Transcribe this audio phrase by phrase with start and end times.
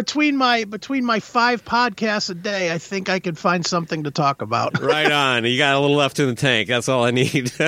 [0.00, 4.10] between my between my five podcasts a day, I think I could find something to
[4.10, 4.80] talk about.
[4.82, 5.44] right on.
[5.44, 6.68] You got a little left in the tank.
[6.68, 7.52] That's all I need.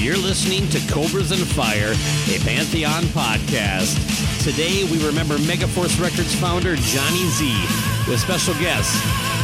[0.00, 1.94] You're listening to Cobras and Fire,
[2.32, 3.98] a Pantheon podcast.
[4.44, 7.52] Today we remember Megaforce Records founder Johnny Z
[8.08, 8.96] with special guests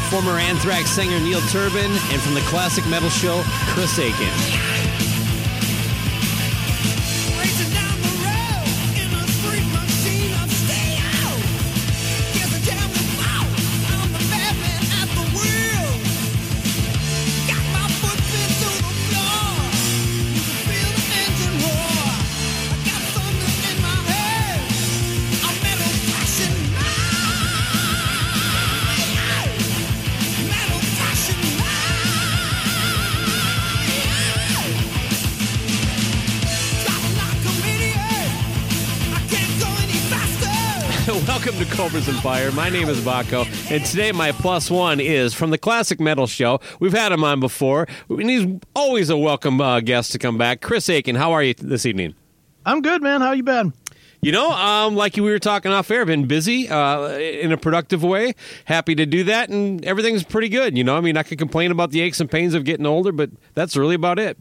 [0.08, 3.42] former Anthrax singer Neil Turbin and from the classic metal show
[3.74, 5.15] Chris Akin.
[42.26, 42.50] Fire.
[42.50, 46.58] My name is Baco, and today my plus one is from the Classic Metal Show.
[46.80, 50.60] We've had him on before, and he's always a welcome uh, guest to come back.
[50.60, 52.16] Chris Akin, how are you this evening?
[52.64, 53.20] I'm good, man.
[53.20, 53.74] How you been?
[54.22, 58.02] You know, um, like we were talking off air, been busy uh, in a productive
[58.02, 58.34] way.
[58.64, 60.76] Happy to do that, and everything's pretty good.
[60.76, 63.12] You know, I mean, I could complain about the aches and pains of getting older,
[63.12, 64.36] but that's really about it.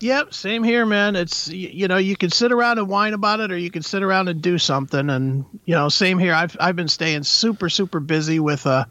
[0.00, 1.14] Yep, same here, man.
[1.14, 4.02] It's you know you can sit around and whine about it, or you can sit
[4.02, 5.10] around and do something.
[5.10, 6.34] And you know, same here.
[6.34, 8.88] I've I've been staying super super busy with a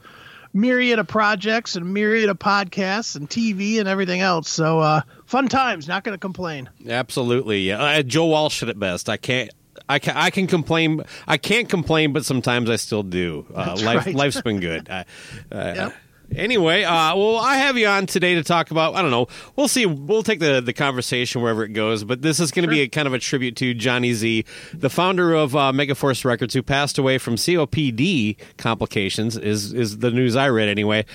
[0.54, 4.50] myriad of projects and myriad of podcasts and TV and everything else.
[4.50, 5.88] So uh, fun times.
[5.88, 6.70] Not going to complain.
[6.88, 7.62] Absolutely.
[7.62, 7.82] Yeah.
[7.82, 9.10] Uh, Joe Walsh said it best.
[9.10, 9.52] I can't.
[9.88, 11.04] I can, I can complain.
[11.28, 13.48] I can't complain, but sometimes I still do.
[13.54, 14.16] Uh, life, right.
[14.16, 14.90] life's been good.
[15.52, 15.96] Uh, yep.
[16.36, 18.96] Anyway, uh, well, I have you on today to talk about.
[18.96, 19.28] I don't know.
[19.56, 19.86] We'll see.
[19.86, 22.04] We'll take the, the conversation wherever it goes.
[22.04, 22.78] But this is going to sure.
[22.78, 26.54] be a kind of a tribute to Johnny Z, the founder of uh, Megaforce Records,
[26.54, 29.38] who passed away from COPD complications.
[29.38, 31.06] Is is the news I read anyway?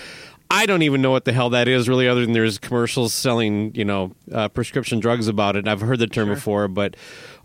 [0.54, 3.74] I don't even know what the hell that is really, other than there's commercials selling,
[3.74, 5.66] you know, uh, prescription drugs about it.
[5.66, 6.34] I've heard the term sure.
[6.36, 6.94] before, but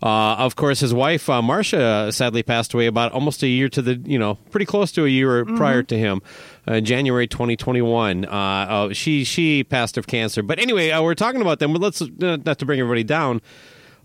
[0.00, 3.82] uh, of course, his wife uh, Marcia sadly passed away about almost a year to
[3.82, 5.56] the, you know, pretty close to a year mm-hmm.
[5.56, 6.22] prior to him,
[6.68, 8.26] uh, January 2021.
[8.26, 10.44] Uh, uh, she she passed of cancer.
[10.44, 11.72] But anyway, we're talking about them.
[11.72, 13.42] But let's not to bring everybody down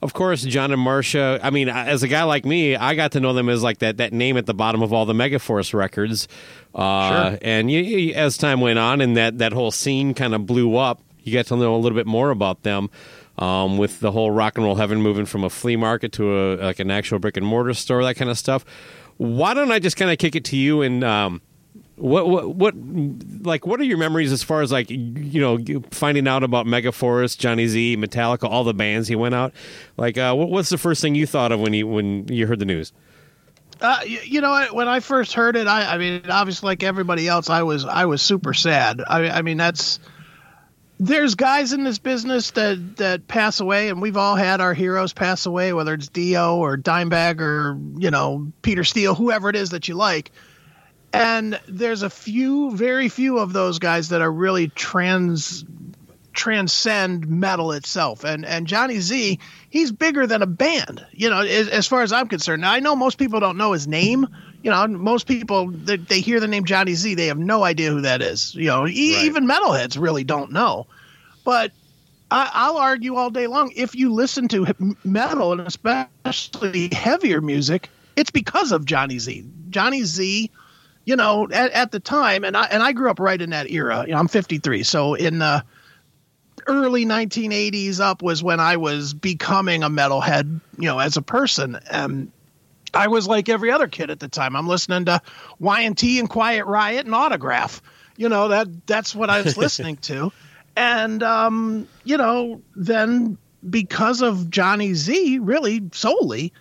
[0.05, 1.39] of course, John and Marcia.
[1.41, 3.97] I mean, as a guy like me, I got to know them as like that
[3.97, 6.27] that name at the bottom of all the Megaforce records.
[6.75, 7.39] Uh, sure.
[7.41, 10.77] And you, you, as time went on, and that that whole scene kind of blew
[10.77, 12.89] up, you get to know a little bit more about them.
[13.37, 16.55] Um, with the whole rock and roll heaven moving from a flea market to a
[16.57, 18.63] like an actual brick and mortar store, that kind of stuff.
[19.17, 21.41] Why don't I just kind of kick it to you and um,
[21.97, 22.73] what what what
[23.41, 25.57] like what are your memories as far as like you know
[25.91, 29.53] finding out about Megaforce, Johnny Z, Metallica, all the bands he went out?
[29.95, 32.59] Like, uh, what, what's the first thing you thought of when you when you heard
[32.59, 32.91] the news?
[33.81, 37.27] Uh, you, you, know, when I first heard it, I, I mean, obviously, like everybody
[37.27, 39.01] else, I was I was super sad.
[39.05, 39.99] I, I mean, that's
[40.99, 45.13] there's guys in this business that that pass away, and we've all had our heroes
[45.13, 49.69] pass away, whether it's Dio or Dimebag or you know Peter Steele, whoever it is
[49.69, 50.31] that you like
[51.15, 55.65] and there's a few, very few of those guys that are really trans
[56.33, 58.23] transcend metal itself.
[58.23, 59.39] And and Johnny Z,
[59.69, 61.05] he's bigger than a band.
[61.11, 62.61] You know, as, as far as I'm concerned.
[62.61, 64.27] Now I know most people don't know his name.
[64.61, 67.91] You know, most people they, they hear the name Johnny Z, they have no idea
[67.91, 68.53] who that is.
[68.53, 69.25] You know, e- right.
[69.25, 70.87] even metalheads really don't know.
[71.43, 71.71] But
[72.31, 73.71] I, will argue all day long.
[73.75, 79.45] If you listen to metal and especially heavier music, it's because of Johnny Z.
[79.69, 80.51] Johnny Z
[81.05, 83.69] you know, at, at the time, and I and I grew up right in that
[83.69, 84.03] era.
[84.05, 85.63] You know, I'm 53, so in the
[86.67, 91.79] early 1980s up was when I was becoming a metalhead, you know, as a person.
[91.91, 92.31] Um,
[92.93, 94.55] I was like every other kid at the time.
[94.55, 95.21] I'm listening to
[95.59, 97.81] Y&T and Quiet Riot and Autograph.
[98.17, 100.31] You know that that's what I was listening to,
[100.75, 103.37] and um, you know then
[103.69, 106.53] because of Johnny Z, really solely,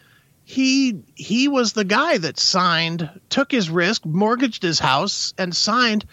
[0.44, 6.04] he he was the guy that signed, took his risk, mortgaged his house, and signed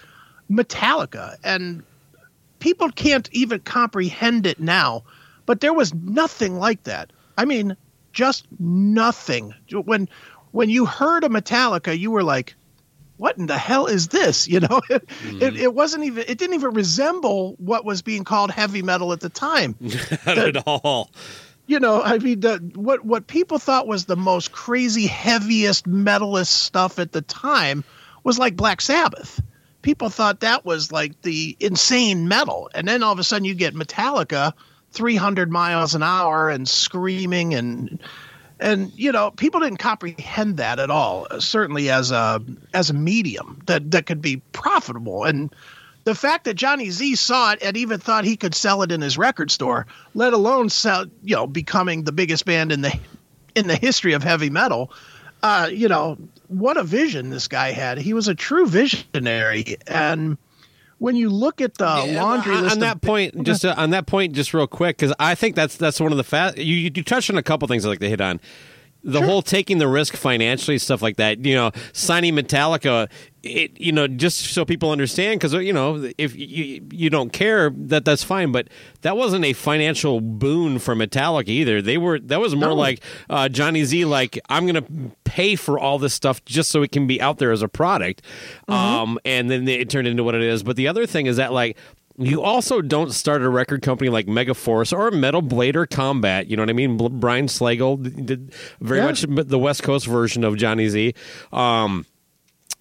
[0.50, 1.38] Metallica.
[1.44, 1.84] And
[2.60, 5.04] people can't even comprehend it now,
[5.46, 7.12] but there was nothing like that.
[7.38, 7.76] I mean,
[8.14, 9.54] just nothing.
[9.70, 10.08] When
[10.52, 12.56] when you heard a Metallica, you were like,
[13.18, 15.42] "What in the hell is this?" You know, it, mm.
[15.42, 16.24] it, it, wasn't even.
[16.28, 19.76] It didn't even resemble what was being called heavy metal at the time.
[19.80, 21.10] Not the, at all.
[21.72, 26.48] You know, I mean, the, what what people thought was the most crazy, heaviest metalist
[26.48, 27.86] stuff at the time
[28.26, 29.42] was like Black Sabbath.
[29.82, 33.56] People thought that was like the insane metal, and then all of a sudden you
[33.56, 34.52] get Metallica
[34.92, 38.00] 300 miles an hour and screaming and
[38.60, 42.42] and you know people didn't comprehend that at all certainly as a
[42.74, 45.56] as a medium that that could be profitable and
[46.04, 49.02] the fact that Johnny Z saw it and even thought he could sell it in
[49.02, 52.98] his record store let alone sell you know becoming the biggest band in the
[53.56, 54.92] in the history of heavy metal
[55.44, 56.18] uh you know
[56.52, 57.98] what a vision this guy had.
[57.98, 59.78] He was a true visionary.
[59.88, 60.38] And
[60.98, 63.92] when you look at the laundry on, list on that of, point, just uh, on
[63.92, 66.58] that point, just real quick, because I think that's that's one of the fast.
[66.58, 68.40] You, you touched on a couple things I'd like to hit on
[69.04, 69.28] the sure.
[69.28, 73.10] whole taking the risk financially stuff like that you know signing metallica
[73.44, 77.72] it you know just so people understand because you know if you, you don't care
[77.72, 78.68] that that's fine but
[79.02, 82.76] that wasn't a financial boon for metallica either they were that was more no.
[82.76, 84.86] like uh, johnny z like i'm gonna
[85.24, 88.22] pay for all this stuff just so it can be out there as a product
[88.70, 88.74] mm-hmm.
[88.74, 91.52] um, and then it turned into what it is but the other thing is that
[91.52, 91.76] like
[92.18, 96.48] you also don't start a record company like Megaforce or Metal Blade or Combat.
[96.48, 96.98] You know what I mean?
[97.20, 99.06] Brian Slagel did very yeah.
[99.06, 101.14] much the West Coast version of Johnny Z.
[101.52, 102.06] Um,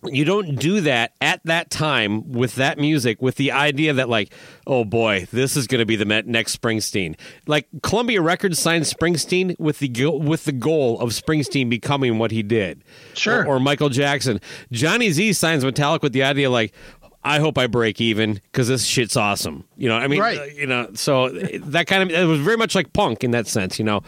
[0.04, 4.32] you don't do that at that time with that music with the idea that like
[4.66, 9.58] oh boy this is going to be the next springsteen like columbia records signed springsteen
[9.58, 12.82] with the with the goal of springsteen becoming what he did
[13.12, 14.40] sure or, or michael jackson
[14.72, 16.72] johnny z signs metallic with the idea like
[17.22, 19.64] I hope I break even because this shit's awesome.
[19.76, 20.54] You know, I mean, right.
[20.54, 23.78] You know, so that kind of it was very much like punk in that sense.
[23.78, 24.02] You know.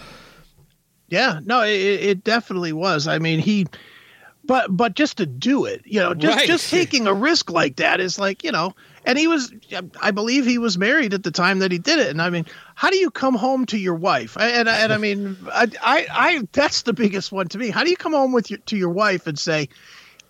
[1.09, 3.06] Yeah, no, it, it definitely was.
[3.06, 3.67] I mean, he,
[4.44, 6.47] but but just to do it, you know, just right.
[6.47, 8.75] just taking a risk like that is like you know,
[9.05, 9.53] and he was,
[10.00, 12.47] I believe he was married at the time that he did it, and I mean,
[12.75, 14.38] how do you come home to your wife?
[14.41, 17.69] And and I mean, I I, I that's the biggest one to me.
[17.69, 19.69] How do you come home with your to your wife and say?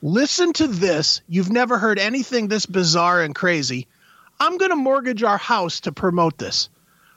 [0.02, 1.22] Listen to this.
[1.28, 3.87] You've never heard anything this bizarre and crazy.
[4.40, 6.69] I'm going to mortgage our house to promote this.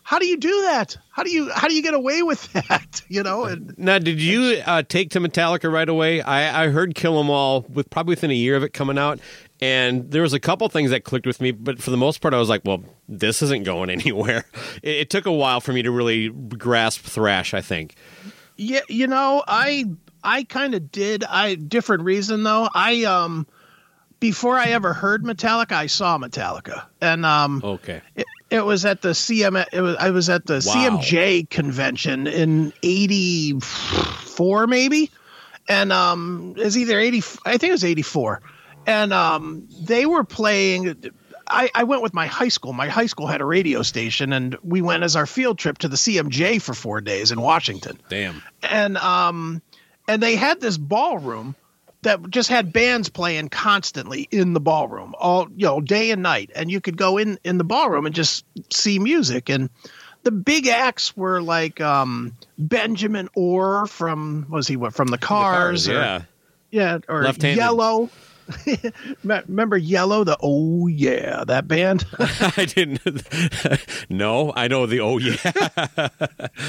[0.04, 0.96] How do you do that?
[1.10, 3.02] How do you how do you get away with that?
[3.10, 3.46] You know.
[3.46, 6.22] And, now, did you uh, take to Metallica right away?
[6.22, 9.20] I, I heard Kill 'Em All with probably within a year of it coming out,
[9.60, 12.36] and there was a couple things that clicked with me, but for the most part,
[12.36, 14.46] I was like, well, this isn't going anywhere.
[14.84, 17.56] It, it took a while for me to really grasp thrash.
[17.56, 17.96] I think.
[18.58, 19.86] Yeah, you know, I
[20.26, 21.24] I kind of did.
[21.24, 22.68] I different reason though.
[22.74, 23.48] I um
[24.20, 28.02] before I ever heard Metallica, I saw Metallica, and um okay.
[28.16, 29.66] It, it was at the CM.
[29.72, 31.00] It was I was at the wow.
[31.00, 35.12] CMJ convention in '84, maybe,
[35.68, 37.24] and um, it's either '80.
[37.46, 38.42] I think it was '84,
[38.86, 41.12] and um, they were playing.
[41.48, 42.74] I, I went with my high school.
[42.74, 45.88] My high school had a radio station, and we went as our field trip to
[45.88, 48.00] the CMJ for four days in Washington.
[48.10, 48.42] Damn.
[48.64, 49.62] And um,
[50.08, 51.56] and they had this ballroom
[52.02, 56.52] that just had bands playing constantly in the ballroom all you know day and night.
[56.56, 59.50] And you could go in in the ballroom and just see music.
[59.50, 59.70] And
[60.24, 65.86] the big acts were like um, Benjamin Orr from was he what from the Cars,
[65.86, 66.24] the cars
[66.72, 66.92] yeah.
[67.00, 67.62] Yeah or Left-handed.
[67.62, 68.10] Yello
[69.24, 72.06] Remember Yello, the Oh Yeah, that band?
[72.20, 73.02] I didn't.
[74.10, 76.10] no, I know the Oh Yeah.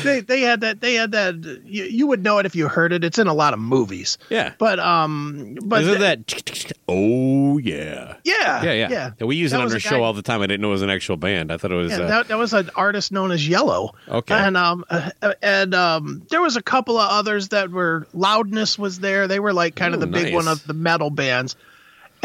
[0.02, 0.80] they they had that.
[0.80, 1.34] They had that.
[1.64, 3.04] You, you, would know it if you heard it.
[3.04, 4.18] It's in a lot of movies.
[4.30, 4.54] Yeah.
[4.58, 6.72] But um, but that?
[6.88, 8.16] Oh yeah.
[8.24, 8.62] Yeah.
[8.62, 8.72] Yeah.
[8.72, 9.12] Yeah.
[9.18, 9.26] yeah.
[9.26, 10.40] We use that it on our show all the time.
[10.40, 11.52] I didn't know it was an actual band.
[11.52, 11.90] I thought it was.
[11.90, 12.08] Yeah, uh...
[12.08, 13.92] that, that was an artist known as Yello.
[14.08, 14.34] Okay.
[14.34, 15.10] And um uh,
[15.42, 19.28] and um there was a couple of others that were Loudness was there.
[19.28, 20.24] They were like kind Ooh, of the nice.
[20.24, 21.56] big one of the metal bands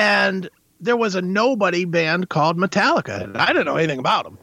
[0.01, 4.38] and there was a nobody band called Metallica, and I didn't know anything about them.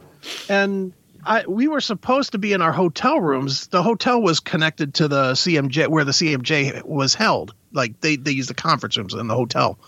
[0.48, 0.92] And
[1.24, 3.66] I we were supposed to be in our hotel rooms.
[3.66, 7.54] The hotel was connected to the CMJ where the CMJ was held.
[7.72, 9.78] Like they they used the conference rooms in the hotel.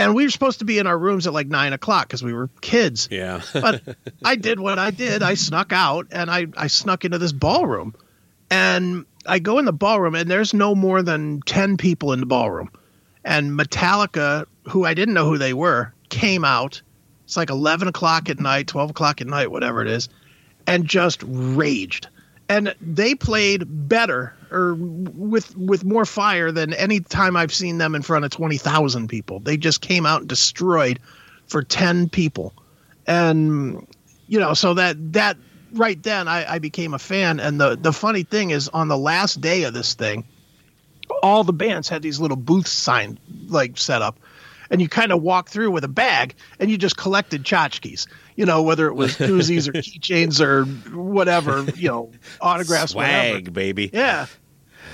[0.00, 2.32] And we were supposed to be in our rooms at like nine o'clock because we
[2.32, 3.08] were kids.
[3.10, 3.42] Yeah.
[3.52, 3.82] but
[4.24, 5.24] I did what I did.
[5.24, 7.96] I snuck out and I, I snuck into this ballroom.
[8.48, 12.26] And I go in the ballroom and there's no more than 10 people in the
[12.26, 12.70] ballroom.
[13.24, 16.82] And Metallica, who I didn't know who they were, came out.
[17.24, 20.08] It's like 11 o'clock at night, 12 o'clock at night, whatever it is,
[20.66, 22.08] and just raged.
[22.48, 27.94] And they played better or with with more fire than any time I've seen them
[27.94, 29.40] in front of 20,000 people.
[29.40, 30.98] They just came out and destroyed
[31.46, 32.54] for 10 people.
[33.06, 33.86] And
[34.28, 35.36] you know, so that that
[35.72, 37.40] right then I, I became a fan.
[37.40, 40.24] And the the funny thing is, on the last day of this thing,
[41.22, 44.18] all the bands had these little booths signed like set up,
[44.70, 48.06] and you kind of walk through with a bag and you just collected tchotchkes.
[48.36, 50.64] You know, whether it was koozies or keychains or
[50.96, 53.50] whatever, you know, autographs, swag, whatever.
[53.50, 53.90] baby.
[53.92, 54.26] Yeah,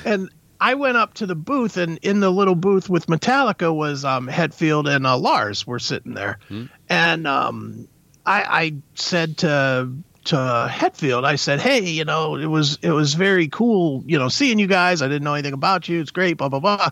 [0.04, 4.04] and I went up to the booth, and in the little booth with Metallica was
[4.04, 6.66] um, Hetfield and uh, Lars were sitting there, hmm.
[6.88, 7.88] and um,
[8.25, 9.90] I, I said to
[10.25, 10.37] to
[10.71, 14.59] Hetfield, I said, "Hey, you know, it was it was very cool, you know, seeing
[14.59, 15.02] you guys.
[15.02, 16.00] I didn't know anything about you.
[16.00, 16.90] It's great, blah blah blah."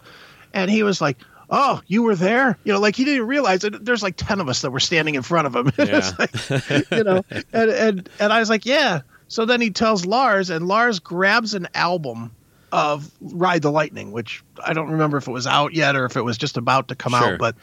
[0.53, 1.19] And he was like,
[1.53, 4.49] "Oh, you were there?" You know, like he didn't realize that there's like ten of
[4.49, 5.71] us that were standing in front of him.
[5.79, 6.11] Yeah.
[6.19, 10.51] like, you know, and and and I was like, "Yeah." So then he tells Lars,
[10.51, 12.33] and Lars grabs an album
[12.73, 16.17] of Ride the Lightning, which I don't remember if it was out yet or if
[16.17, 17.35] it was just about to come sure.
[17.35, 17.55] out, but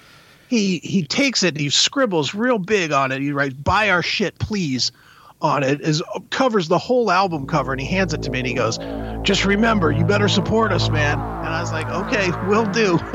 [0.48, 3.22] he he takes it and he scribbles real big on it.
[3.22, 4.91] He writes "Buy our shit, please."
[5.41, 8.48] On it is covers the whole album cover and he hands it to me and
[8.48, 8.77] he goes
[9.24, 11.19] just remember you better support us man.
[11.19, 13.00] And i was like okay we'll do.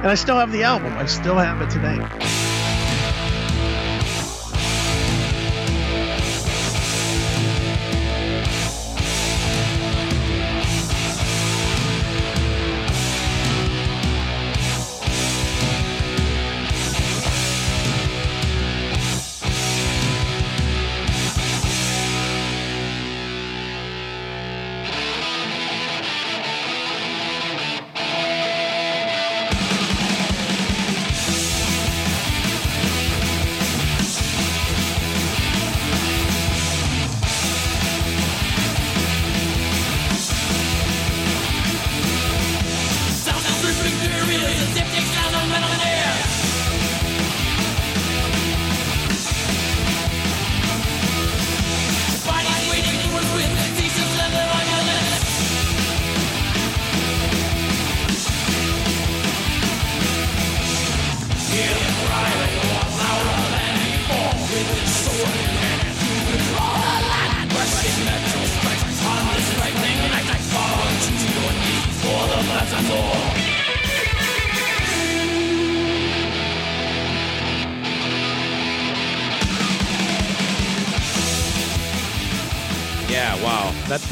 [0.00, 0.92] And i still have the album.
[0.94, 2.59] I still have it today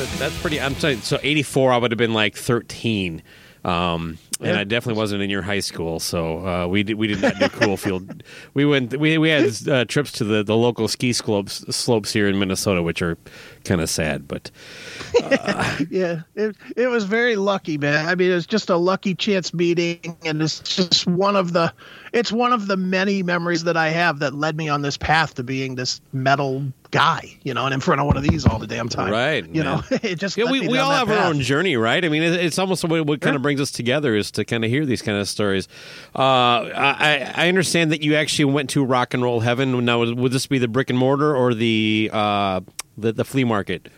[0.04, 0.60] that's pretty.
[0.60, 1.18] I'm saying so.
[1.22, 3.22] 84, I would have been like 13.
[3.64, 7.20] Um, and I definitely wasn't in your high school, so uh, we did we did
[7.20, 8.22] not do cool field.
[8.54, 12.28] We went we we had uh, trips to the, the local ski slopes slopes here
[12.28, 13.18] in Minnesota, which are
[13.64, 14.50] kind of sad, but
[15.22, 18.06] uh, yeah, it it was very lucky, man.
[18.06, 21.72] I mean, it was just a lucky chance meeting, and it's just one of the
[22.12, 25.34] it's one of the many memories that I have that led me on this path
[25.34, 28.58] to being this metal guy, you know, and in front of one of these all
[28.58, 29.10] the damn time.
[29.10, 29.46] Right.
[29.46, 29.76] You man.
[29.76, 30.50] know, it just yeah.
[30.50, 31.18] We, we all have path.
[31.18, 32.04] our own journey, right?
[32.04, 34.70] I mean, it's almost what, what kind of brings us together is to kind of
[34.70, 35.68] hear these kind of stories.
[36.14, 39.84] Uh, I I understand that you actually went to rock and roll heaven.
[39.84, 42.60] Now, would this be the brick and mortar or the uh,
[42.96, 43.88] the, the flea market?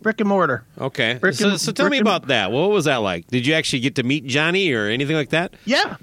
[0.00, 0.64] Brick and mortar.
[0.80, 1.14] Okay.
[1.14, 2.50] Brick so, so tell me about that.
[2.50, 3.28] What was that like?
[3.28, 5.54] Did you actually get to meet Johnny or anything like that?
[5.64, 5.96] Yeah.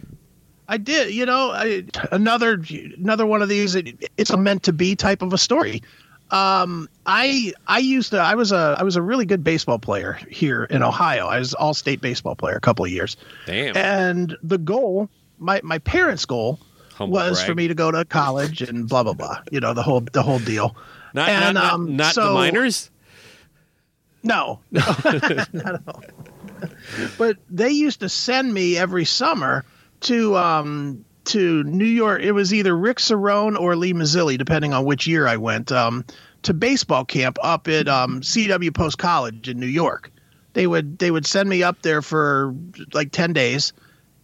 [0.70, 2.64] I did, you know, I, another
[2.98, 3.74] another one of these.
[3.76, 5.82] It, it's a meant to be type of a story.
[6.32, 10.20] Um, I I used to I was a I was a really good baseball player
[10.30, 11.28] here in Ohio.
[11.28, 13.18] I was all state baseball player a couple of years.
[13.46, 13.76] Damn.
[13.76, 15.10] And the goal,
[15.40, 16.60] my my parents' goal
[16.94, 17.48] Humble was brag.
[17.48, 19.42] for me to go to college and blah blah blah.
[19.52, 20.76] You know the whole the whole deal.
[21.14, 22.92] Not and, not, um, not, so, the minors.
[24.22, 24.82] No, no
[25.54, 26.04] not at all.
[27.18, 29.66] But they used to send me every summer
[30.02, 32.22] to um, to New York.
[32.22, 35.72] It was either Rick Cerone or Lee Mazzilli, depending on which year I went.
[35.72, 36.06] Um,
[36.44, 40.12] to baseball camp up at um, CW Post College in New York.
[40.54, 42.56] They would they would send me up there for
[42.94, 43.74] like ten days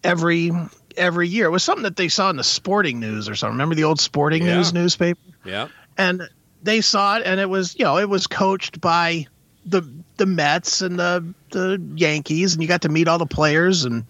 [0.03, 0.51] every
[0.97, 1.45] every year.
[1.45, 3.53] It was something that they saw in the Sporting News or something.
[3.53, 4.55] Remember the old Sporting yeah.
[4.55, 5.19] News newspaper?
[5.43, 5.67] Yeah.
[5.97, 6.27] And
[6.63, 9.27] they saw it, and it was you know it was coached by
[9.65, 13.85] the the Mets and the the Yankees, and you got to meet all the players
[13.85, 14.05] and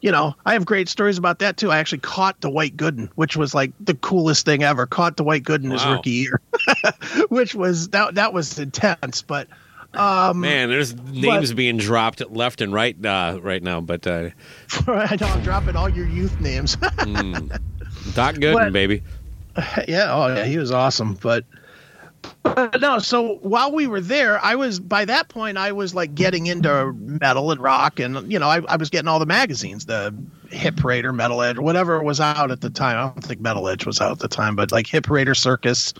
[0.00, 1.70] you know, I have great stories about that too.
[1.70, 4.86] I actually caught Dwight Gooden, which was like the coolest thing ever.
[4.86, 5.72] Caught Dwight Gooden wow.
[5.72, 6.40] his rookie year,
[7.28, 9.22] which was that that was intense.
[9.22, 9.48] But
[9.94, 14.30] Um, Man, there's names but, being dropped left and right uh, right now, but uh,
[14.86, 16.76] I know I'm dropping all your youth names.
[16.76, 17.48] mm,
[18.14, 19.02] Doc Gooden, but, baby.
[19.88, 21.14] Yeah, oh yeah, he was awesome.
[21.14, 21.44] But,
[22.42, 26.14] but no, so while we were there, I was by that point I was like
[26.14, 29.86] getting into metal and rock, and you know I, I was getting all the magazines,
[29.86, 30.14] the
[30.50, 32.98] Hit Parader Metal Edge, whatever was out at the time.
[32.98, 35.92] I don't think Metal Edge was out at the time, but like Hit Parader Circus.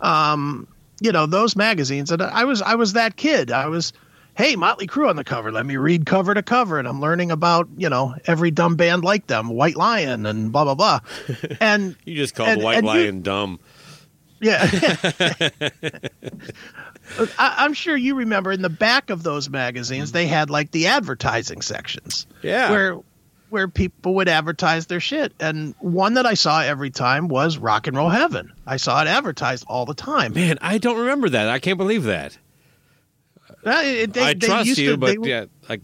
[0.00, 0.66] Um,
[1.00, 3.92] you know those magazines and i was i was that kid i was
[4.36, 7.30] hey motley crue on the cover let me read cover to cover and i'm learning
[7.30, 11.00] about you know every dumb band like them white lion and blah blah blah
[11.60, 13.60] and you just called and, white and lion you, dumb
[14.40, 14.68] yeah
[17.38, 20.86] I, am sure you remember in the back of those magazines they had like the
[20.86, 23.00] advertising sections yeah where
[23.54, 25.32] where people would advertise their shit.
[25.38, 28.52] And one that I saw every time was Rock and Roll Heaven.
[28.66, 30.32] I saw it advertised all the time.
[30.34, 31.48] Man, I don't remember that.
[31.48, 32.36] I can't believe that.
[33.64, 35.82] Uh, they, I they trust you, to, but they, yeah, like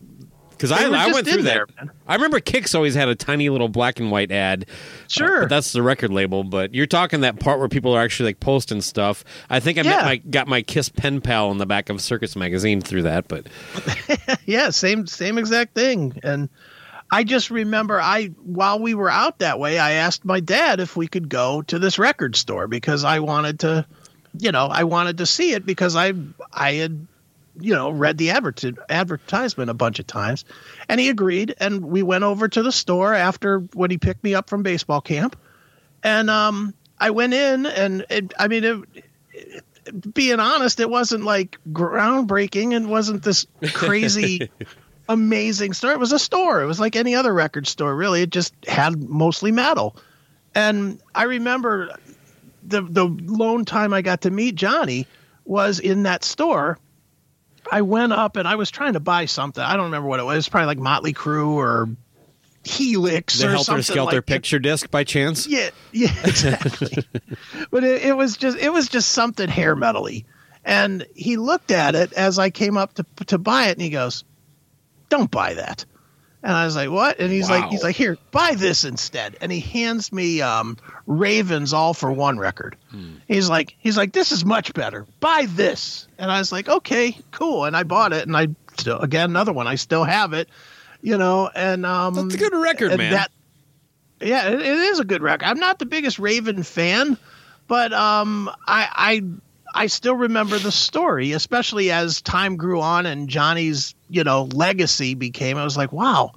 [0.60, 1.86] because I, I went through there, that.
[1.86, 1.90] Man.
[2.06, 4.66] I remember Kix always had a tiny little black and white ad.
[5.08, 6.44] Sure, uh, that's the record label.
[6.44, 9.24] But you're talking that part where people are actually like posting stuff.
[9.48, 10.02] I think I yeah.
[10.02, 13.26] my, got my Kiss pen pal in the back of Circus magazine through that.
[13.26, 13.46] But
[14.44, 16.20] yeah, same same exact thing.
[16.22, 16.50] And
[17.10, 20.94] I just remember I while we were out that way, I asked my dad if
[20.94, 23.86] we could go to this record store because I wanted to,
[24.38, 26.12] you know, I wanted to see it because I
[26.52, 27.06] I had,
[27.58, 30.44] you know, read the advert- advertisement a bunch of times,
[30.88, 34.34] and he agreed, and we went over to the store after when he picked me
[34.34, 35.36] up from baseball camp,
[36.02, 41.24] and um, I went in, and it, I mean, it, it, being honest, it wasn't
[41.24, 44.50] like groundbreaking and wasn't this crazy
[45.08, 45.92] amazing store.
[45.92, 46.62] It was a store.
[46.62, 48.22] It was like any other record store, really.
[48.22, 49.96] It just had mostly metal.
[50.54, 51.96] And I remember
[52.62, 55.06] the the lone time I got to meet Johnny
[55.44, 56.78] was in that store.
[57.70, 59.62] I went up and I was trying to buy something.
[59.62, 60.34] I don't remember what it was.
[60.34, 61.88] It was probably like Motley Crue or
[62.64, 65.46] Helix the or Helter something Skelter like picture disc by chance.
[65.46, 67.04] Yeah, yeah, exactly.
[67.70, 70.24] but it, it, was just it was just something hair metally.
[70.64, 73.90] And he looked at it as I came up to to buy it, and he
[73.90, 74.24] goes,
[75.08, 75.84] don't buy that.
[76.42, 77.20] And I was like, what?
[77.20, 77.60] And he's wow.
[77.60, 79.36] like, he's like, here, buy this instead.
[79.42, 82.76] And he hands me um, Ravens All for One record.
[82.90, 83.16] Hmm.
[83.28, 85.06] He's like, he's like, this is much better.
[85.20, 86.08] Buy this.
[86.16, 87.66] And I was like, okay, cool.
[87.66, 88.48] And I bought it, and I
[88.78, 89.66] still again another one.
[89.66, 90.48] I still have it,
[91.02, 91.50] you know.
[91.54, 93.12] And um, that's a good record, man.
[93.12, 93.30] That,
[94.22, 95.44] yeah, it, it is a good record.
[95.44, 97.18] I'm not the biggest Raven fan,
[97.68, 99.22] but um, I, I
[99.74, 105.14] I still remember the story, especially as time grew on and Johnny's, you know, legacy
[105.14, 105.56] became.
[105.56, 106.32] I was like, wow,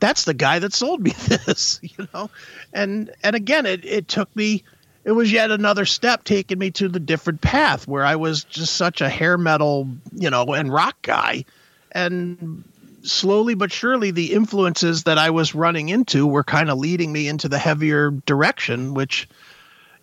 [0.00, 2.30] that's the guy that sold me this, you know.
[2.72, 4.64] And and again, it it took me.
[5.04, 8.74] It was yet another step taking me to the different path where I was just
[8.74, 11.44] such a hair metal, you know, and rock guy,
[11.92, 12.64] and
[13.02, 17.28] slowly but surely the influences that I was running into were kind of leading me
[17.28, 19.28] into the heavier direction, which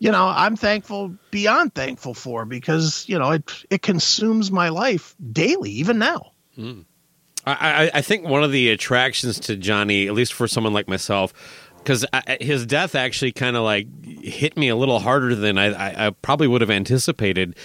[0.02, 5.16] you know, I'm thankful beyond thankful for because you know it it consumes my life
[5.32, 6.32] daily, even now.
[6.58, 6.86] Mm.
[7.46, 11.34] I, I think one of the attractions to Johnny, at least for someone like myself,
[11.78, 12.04] because
[12.40, 13.88] his death actually kind of like
[14.24, 17.56] hit me a little harder than I, I, I probably would have anticipated.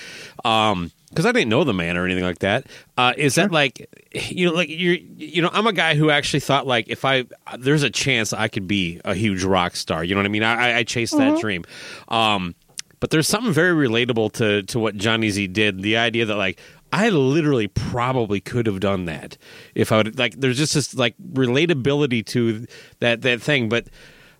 [0.44, 2.66] Um, because I didn't know the man or anything like that.
[2.96, 3.44] Uh, is sure.
[3.44, 6.88] that like you know, like you you know, I'm a guy who actually thought like
[6.88, 7.24] if I
[7.58, 10.04] there's a chance I could be a huge rock star.
[10.04, 10.42] You know what I mean?
[10.42, 11.34] I, I chased mm-hmm.
[11.34, 11.64] that dream.
[12.08, 12.54] Um,
[13.00, 15.82] but there's something very relatable to to what Johnny Z did.
[15.82, 16.58] The idea that like
[16.92, 19.36] I literally probably could have done that
[19.74, 20.40] if I would like.
[20.40, 22.66] There's just this like relatability to
[23.00, 23.88] that that thing, but.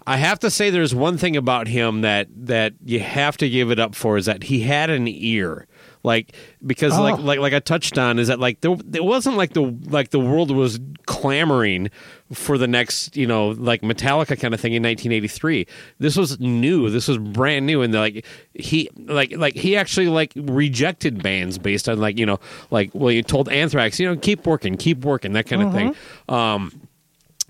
[0.09, 3.73] I have to say, there's one thing about him that that you have to give
[3.73, 5.67] it up for is that he had an ear
[6.07, 7.03] like because oh.
[7.03, 10.11] like like like I touched on is that like there it wasn't like the like
[10.11, 11.91] the world was clamoring
[12.33, 15.67] for the next you know like Metallica kind of thing in 1983.
[15.99, 16.89] This was new.
[16.91, 21.89] This was brand new, and like he like like he actually like rejected bands based
[21.89, 22.39] on like you know
[22.71, 25.93] like well you told Anthrax you know keep working, keep working that kind of mm-hmm.
[25.93, 25.97] thing.
[26.29, 26.86] Um,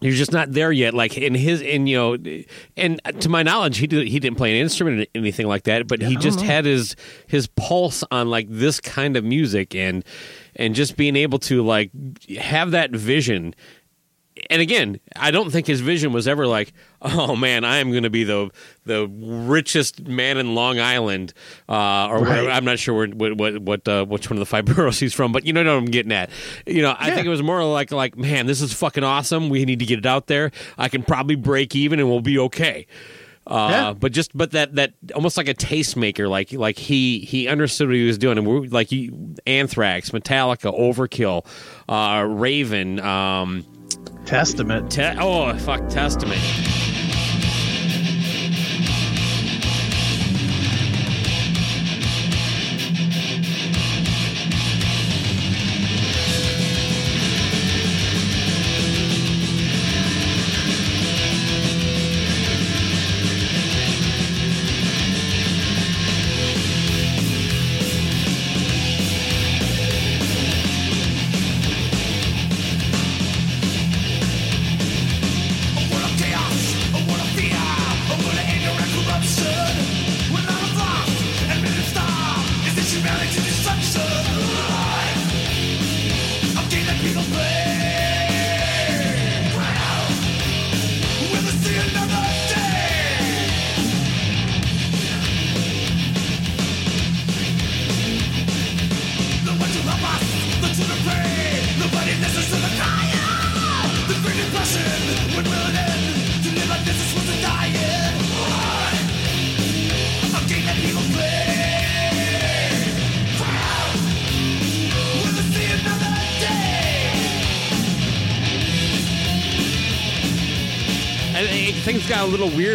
[0.00, 0.92] you're just not there yet.
[0.92, 2.42] Like in his, in you know,
[2.76, 5.87] and to my knowledge, he did, he didn't play an instrument or anything like that.
[5.87, 6.44] But he just know.
[6.44, 10.04] had his his pulse on like this kind of music and
[10.54, 11.90] and just being able to like
[12.38, 13.54] have that vision
[14.51, 18.03] and again, I don't think his vision was ever like, "Oh man, I am going
[18.03, 18.51] to be the
[18.85, 21.33] the richest man in Long Island,"
[21.68, 22.49] uh, or right.
[22.49, 25.33] I'm not sure what what what uh, which one of the five boroughs he's from,
[25.33, 26.31] but you know what I'm getting at.
[26.66, 27.14] You know, I yeah.
[27.14, 29.49] think it was more like like, "Man, this is fucking awesome.
[29.49, 30.53] We need to get it out there.
[30.77, 32.87] I can probably break even, and we'll be okay."
[33.46, 33.92] Uh, yeah.
[33.92, 37.96] But just but that that almost like a tastemaker, like like he he understood what
[37.96, 39.12] he was doing, and we're like he,
[39.46, 41.46] Anthrax, Metallica, Overkill,
[41.88, 43.64] uh, Raven, um,
[44.27, 44.91] Testament.
[44.91, 46.76] Te- oh fuck, Testament.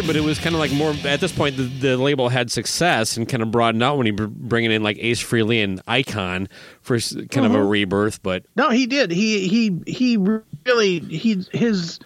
[0.06, 1.56] But it was kind of like more at this point.
[1.56, 4.82] The, the label had success and kind of broadened out when he br- bringing in
[4.82, 6.48] like Ace Frehley and Icon
[6.80, 7.44] for kind mm-hmm.
[7.44, 7.68] of a mm-hmm.
[7.68, 8.22] rebirth.
[8.22, 9.10] But no, he did.
[9.10, 12.00] He he he really he his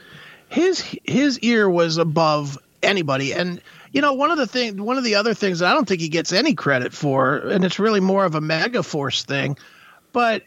[0.48, 3.60] his his ear was above anybody, and
[3.92, 6.08] you know one of the thing one of the other things I don't think he
[6.08, 9.56] gets any credit for, and it's really more of a Megaforce thing,
[10.12, 10.42] but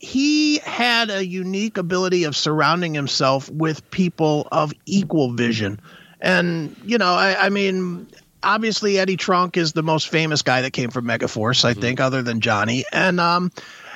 [0.00, 5.80] he had a unique ability of surrounding himself with people of equal vision.
[6.20, 8.08] And, you know, I, I mean,
[8.42, 11.80] obviously Eddie Trunk is the most famous guy that came from Megaforce, I mm-hmm.
[11.80, 12.84] think, other than Johnny.
[12.92, 13.52] And, um,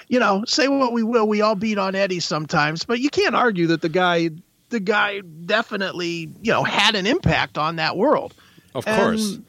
[0.08, 3.34] you know, say what we will, we all beat on Eddie sometimes, but you can't
[3.34, 4.30] argue that the guy,
[4.68, 8.34] the guy definitely, you know, had an impact on that world.
[8.74, 9.34] Of course.
[9.34, 9.44] And,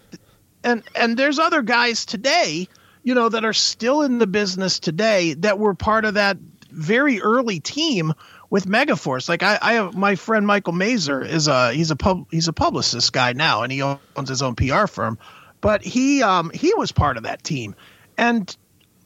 [0.63, 2.67] and, and there's other guys today,
[3.03, 6.37] you know, that are still in the business today that were part of that
[6.73, 8.13] very early team
[8.49, 9.29] with Megaforce.
[9.29, 12.53] Like I, I have my friend Michael Mazer is a he's a pub he's a
[12.53, 15.17] publicist guy now, and he owns his own PR firm.
[15.61, 17.75] But he um he was part of that team,
[18.17, 18.55] and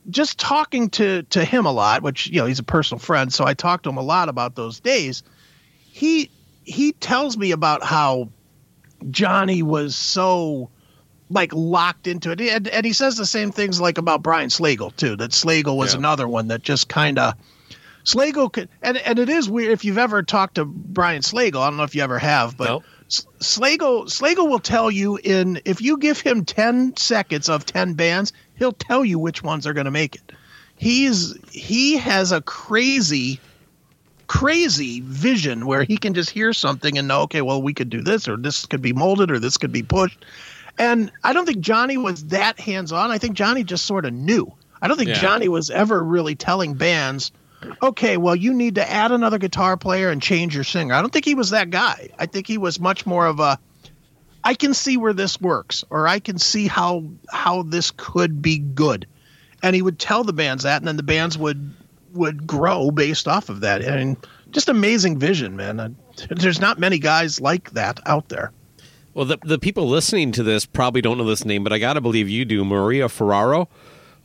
[0.10, 3.46] just talking to to him a lot, which you know he's a personal friend, so
[3.46, 5.24] I talked to him a lot about those days.
[5.92, 6.30] He
[6.64, 8.30] he tells me about how
[9.10, 10.70] Johnny was so
[11.30, 14.96] like locked into it, and, and he says the same things like about Brian Slagel
[14.96, 15.16] too.
[15.16, 16.00] That Slagel was yeah.
[16.00, 17.34] another one that just kind of
[18.08, 21.60] Slagel could, and, and it is weird if you've ever talked to Brian Slagel.
[21.60, 22.84] I don't know if you ever have, but nope.
[23.10, 28.32] Slagle Slagel will tell you in if you give him ten seconds of ten bands,
[28.56, 30.32] he'll tell you which ones are going to make it.
[30.78, 33.42] He's he has a crazy
[34.28, 38.02] crazy vision where he can just hear something and know, okay, well, we could do
[38.02, 40.24] this, or this could be molded, or this could be pushed.
[40.78, 43.12] And I don't think Johnny was that hands on.
[43.12, 44.54] I think Johnny just sort of knew.
[44.82, 45.20] I don't think yeah.
[45.20, 47.32] Johnny was ever really telling bands
[47.82, 50.94] okay, well, you need to add another guitar player and change your singer.
[50.94, 52.10] I don't think he was that guy.
[52.18, 53.60] I think he was much more of a
[54.44, 58.60] I can see where this works or I can see how how this could be
[58.60, 59.08] good.
[59.64, 61.74] And he would tell the bands that and then the bands would
[62.14, 63.88] would grow based off of that.
[63.88, 64.18] I mean,
[64.52, 65.80] just amazing vision, man.
[65.80, 65.90] Uh,
[66.30, 68.52] there's not many guys like that out there.
[69.14, 71.94] Well, the the people listening to this probably don't know this name, but I got
[71.94, 72.64] to believe you do.
[72.64, 73.68] Maria Ferraro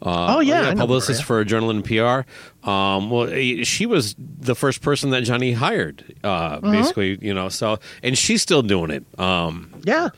[0.02, 2.68] uh, oh yeah, a publicist for Adrenaline PR.
[2.68, 3.28] Um, well,
[3.62, 6.72] she was the first person that Johnny hired, uh, mm-hmm.
[6.72, 7.18] basically.
[7.20, 9.04] You know, so and she's still doing it.
[9.18, 10.08] Um, yeah,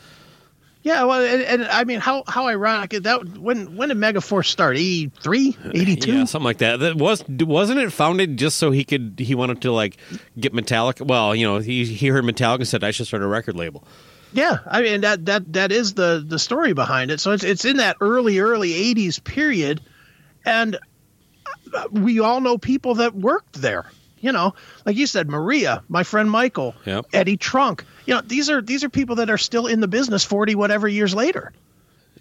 [0.83, 1.05] yeah.
[1.05, 4.77] Well, and, and, I mean, how how ironic that when when did Megaforce start?
[4.77, 6.13] 83, 82?
[6.13, 6.81] Yeah, something like that.
[6.81, 9.99] That was wasn't it founded just so he could he wanted to like
[10.41, 11.07] get Metallica?
[11.07, 13.85] Well, you know, he he heard Metallica and said I should start a record label.
[14.35, 17.21] Yeah, I mean that that that is the the story behind it.
[17.21, 19.81] So it's it's in that early early '80s period,
[20.45, 20.77] and
[21.73, 23.87] uh, we all know people that worked there.
[24.19, 27.07] You know, like you said, Maria, my friend Michael, yep.
[27.13, 27.85] Eddie Trunk.
[28.07, 30.89] You know, these are these are people that are still in the business forty whatever
[30.89, 31.53] years later.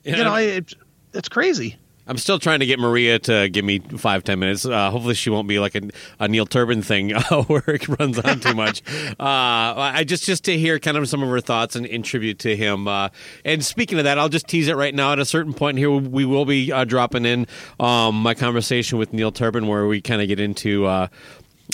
[0.04, 0.74] Yeah, you know, it,
[1.14, 1.78] it's crazy.
[2.06, 4.66] I'm still trying to get Maria to give me five ten minutes.
[4.66, 5.90] Uh, hopefully, she won't be like a,
[6.20, 8.82] a Neil Turbin thing uh, where it runs on too much.
[9.12, 12.40] uh, I just just to hear kind of some of her thoughts and in tribute
[12.40, 12.88] to him.
[12.88, 13.10] Uh,
[13.46, 15.14] and speaking of that, I'll just tease it right now.
[15.14, 17.48] At a certain point here, we will be uh, dropping in
[17.80, 21.08] um, my conversation with Neil Turbin, where we kind of get into uh,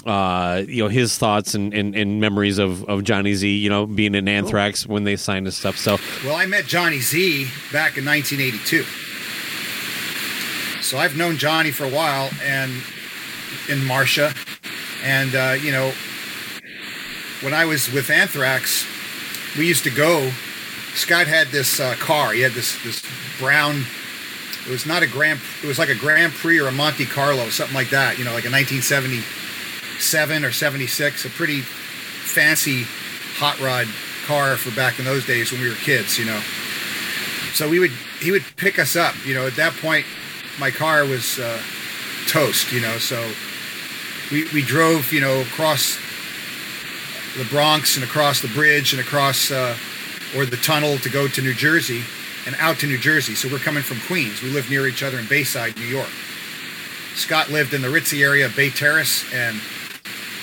[0.05, 3.49] uh, you know his thoughts and, and, and, memories of, of Johnny Z.
[3.49, 4.93] You know, being in Anthrax cool.
[4.93, 5.77] when they signed his stuff.
[5.77, 9.08] So, well, I met Johnny Z back in 1982.
[10.89, 12.71] So I've known Johnny for a while, and
[13.69, 14.33] in Marcia,
[15.03, 15.93] and uh, you know,
[17.41, 18.87] when I was with Anthrax,
[19.55, 20.31] we used to go.
[20.95, 22.31] Scott had this uh, car.
[22.31, 23.03] He had this this
[23.37, 23.83] brown.
[24.65, 25.39] It was not a Grand.
[25.61, 28.17] It was like a Grand Prix or a Monte Carlo, something like that.
[28.17, 31.23] You know, like a 1977 or 76.
[31.23, 32.87] A pretty fancy
[33.37, 33.85] hot rod
[34.25, 36.17] car for back in those days when we were kids.
[36.17, 36.41] You know.
[37.53, 39.13] So we would he would pick us up.
[39.23, 40.07] You know, at that point,
[40.59, 41.61] my car was uh,
[42.27, 42.71] toast.
[42.71, 43.31] You know, so
[44.31, 45.11] we we drove.
[45.11, 45.97] You know, across
[47.37, 49.75] the Bronx and across the bridge and across uh,
[50.35, 52.03] or the tunnel to go to New Jersey
[52.45, 53.35] and out to New Jersey.
[53.35, 54.41] So we're coming from Queens.
[54.41, 56.09] We live near each other in Bayside, New York.
[57.15, 59.59] Scott lived in the ritzy area, of Bay Terrace, and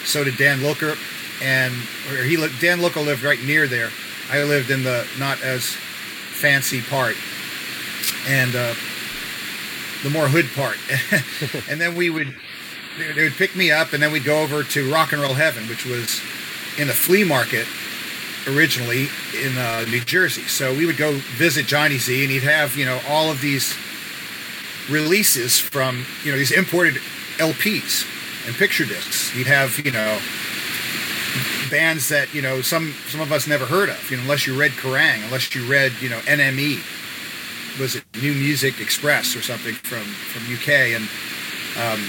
[0.04, 0.96] so did Dan Lilker.
[1.42, 1.74] And
[2.10, 3.90] or he Dan Lilker lived right near there.
[4.30, 7.16] I lived in the not as fancy part,
[8.26, 8.74] and uh,
[10.06, 10.78] the more hood part.
[11.68, 12.32] and then we would
[13.14, 15.68] they would pick me up, and then we'd go over to Rock and Roll Heaven,
[15.68, 16.20] which was
[16.78, 17.66] in a flea market
[18.46, 19.08] originally
[19.42, 20.42] in uh, New Jersey.
[20.42, 23.74] So we would go visit Johnny Z, and he'd have you know all of these
[24.88, 26.94] releases from you know these imported
[27.38, 28.06] LPs
[28.46, 29.30] and picture discs.
[29.30, 30.20] He'd have you know
[31.68, 34.08] bands that you know some some of us never heard of.
[34.08, 36.78] You know, unless you read Kerrang, unless you read you know NME,
[37.78, 41.08] was it New Music Express or something from from UK, and
[41.78, 42.04] um,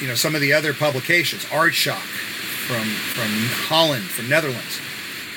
[0.00, 2.02] you know some of the other publications, Aardschok
[2.66, 3.30] from from
[3.68, 4.80] Holland, from Netherlands.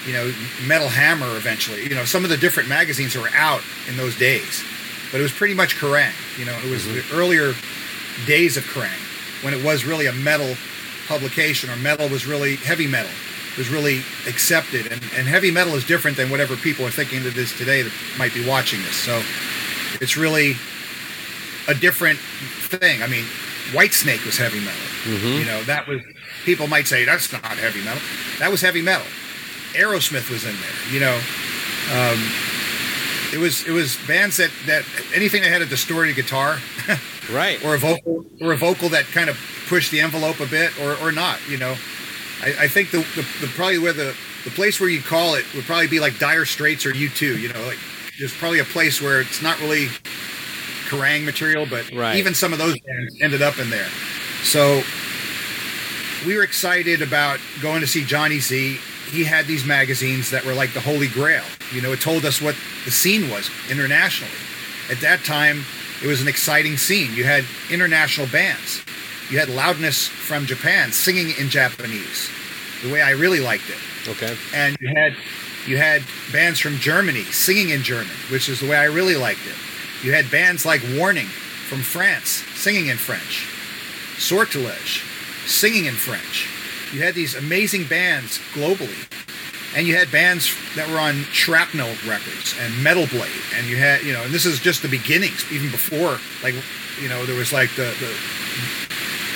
[0.06, 0.34] You know,
[0.65, 1.84] Metal Hammer eventually.
[1.84, 4.63] You know, some of the different magazines that were out in those days,
[5.12, 6.13] but it was pretty much Kerrang.
[6.39, 7.10] You know, it was mm-hmm.
[7.10, 7.53] the earlier
[8.25, 10.56] days of Kerrang when it was really a metal
[11.08, 13.12] publication, or metal was really heavy metal
[13.58, 17.30] was really accepted, and, and heavy metal is different than whatever people are thinking that
[17.30, 18.96] it is today that might be watching this.
[18.96, 19.22] So
[20.00, 20.56] it's really
[21.67, 23.02] a different thing.
[23.02, 23.26] I mean,
[23.72, 24.74] Whitesnake was heavy metal.
[25.04, 25.39] Mm-hmm.
[25.39, 26.02] You know, that was
[26.46, 28.02] people might say that's not heavy metal.
[28.39, 29.06] That was heavy metal.
[29.74, 30.93] Aerosmith was in there.
[30.93, 31.20] You know,
[31.93, 32.20] um,
[33.34, 36.60] it was it was bands that that anything that had a distorted guitar,
[37.32, 40.80] right, or a vocal or a vocal that kind of pushed the envelope a bit,
[40.80, 41.39] or or not.
[41.50, 41.76] You know,
[42.41, 45.45] I, I think the, the, the probably where the the place where you call it
[45.56, 47.39] would probably be like Dire Straits or U2.
[47.39, 47.80] You know, like
[48.19, 49.88] there's probably a place where it's not really
[50.88, 52.15] Kerrang material, but right.
[52.15, 53.89] even some of those bands ended up in there.
[54.43, 54.82] So
[56.26, 58.80] we were excited about going to see Johnny Z.
[59.12, 61.43] He had these magazines that were like the holy grail.
[61.73, 64.34] You know, it told us what the scene was internationally.
[64.89, 65.63] At that time,
[66.02, 67.13] it was an exciting scene.
[67.13, 68.84] You had international bands.
[69.29, 72.29] You had Loudness from Japan singing in Japanese,
[72.83, 74.09] the way I really liked it.
[74.09, 74.37] Okay.
[74.53, 75.15] And you had
[75.65, 79.45] you had bands from Germany singing in German, which is the way I really liked
[79.45, 80.05] it.
[80.05, 83.47] You had bands like Warning from France singing in French.
[84.17, 85.03] Sortilege
[85.45, 86.47] singing in French.
[86.93, 89.11] You had these amazing bands globally.
[89.75, 93.29] And you had bands that were on Shrapnel Records and Metal Blade.
[93.55, 96.55] And you had, you know, and this is just the beginnings, even before, like,
[97.01, 98.15] you know, there was like the, the,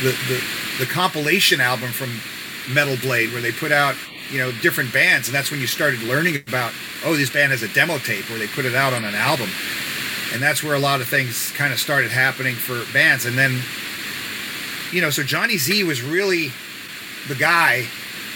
[0.01, 0.43] the, the,
[0.79, 2.09] the compilation album from
[2.73, 3.95] Metal Blade where they put out,
[4.31, 5.27] you know, different bands.
[5.27, 6.73] And that's when you started learning about,
[7.05, 9.49] oh, this band has a demo tape where they put it out on an album.
[10.33, 13.25] And that's where a lot of things kind of started happening for bands.
[13.25, 13.61] And then
[14.91, 16.51] you know, so Johnny Z was really
[17.27, 17.87] the guy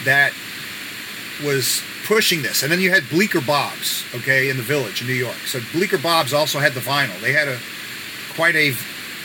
[0.04, 0.32] that
[1.44, 2.62] was pushing this.
[2.62, 5.36] And then you had Bleecker Bob's, okay, in the village in New York.
[5.46, 7.18] So Bleecker Bob's also had the vinyl.
[7.20, 7.58] They had a
[8.34, 8.74] quite a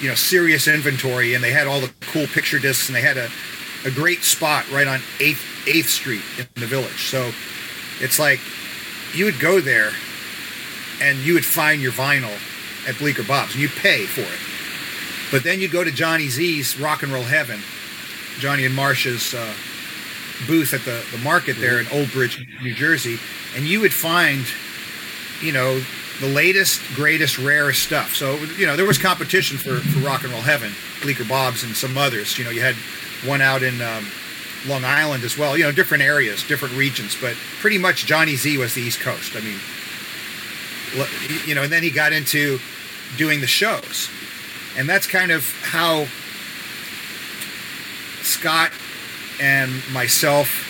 [0.02, 3.18] you know serious inventory and they had all the cool picture discs and they had
[3.18, 3.30] a,
[3.86, 7.10] a great spot right on 8th 8th Street in the village.
[7.10, 7.32] So
[8.00, 8.40] it's like
[9.14, 9.92] you would go there
[11.02, 12.36] and you would find your vinyl
[12.88, 15.32] at Bleecker Bob's and you'd pay for it.
[15.32, 17.62] But then you go to Johnny Z's Rock and Roll Heaven,
[18.40, 19.54] Johnny and Marcia's uh,
[20.48, 23.18] booth at the, the market there in Old Bridge, New Jersey,
[23.56, 24.46] and you would find,
[25.42, 25.82] you know,
[26.22, 28.16] the latest, greatest, rarest stuff.
[28.16, 31.76] So, you know, there was competition for, for Rock and Roll Heaven, Bleecker Bob's and
[31.76, 32.38] some others.
[32.38, 32.76] You know, you had
[33.28, 34.06] one out in um,
[34.68, 38.58] Long Island as well, you know, different areas, different regions, but pretty much Johnny Z
[38.58, 39.36] was the East Coast.
[39.36, 39.60] I mean,
[41.46, 42.60] you know, and then he got into
[43.18, 44.10] doing the shows
[44.78, 46.06] and that's kind of how
[48.24, 48.72] Scott
[49.40, 50.68] and myself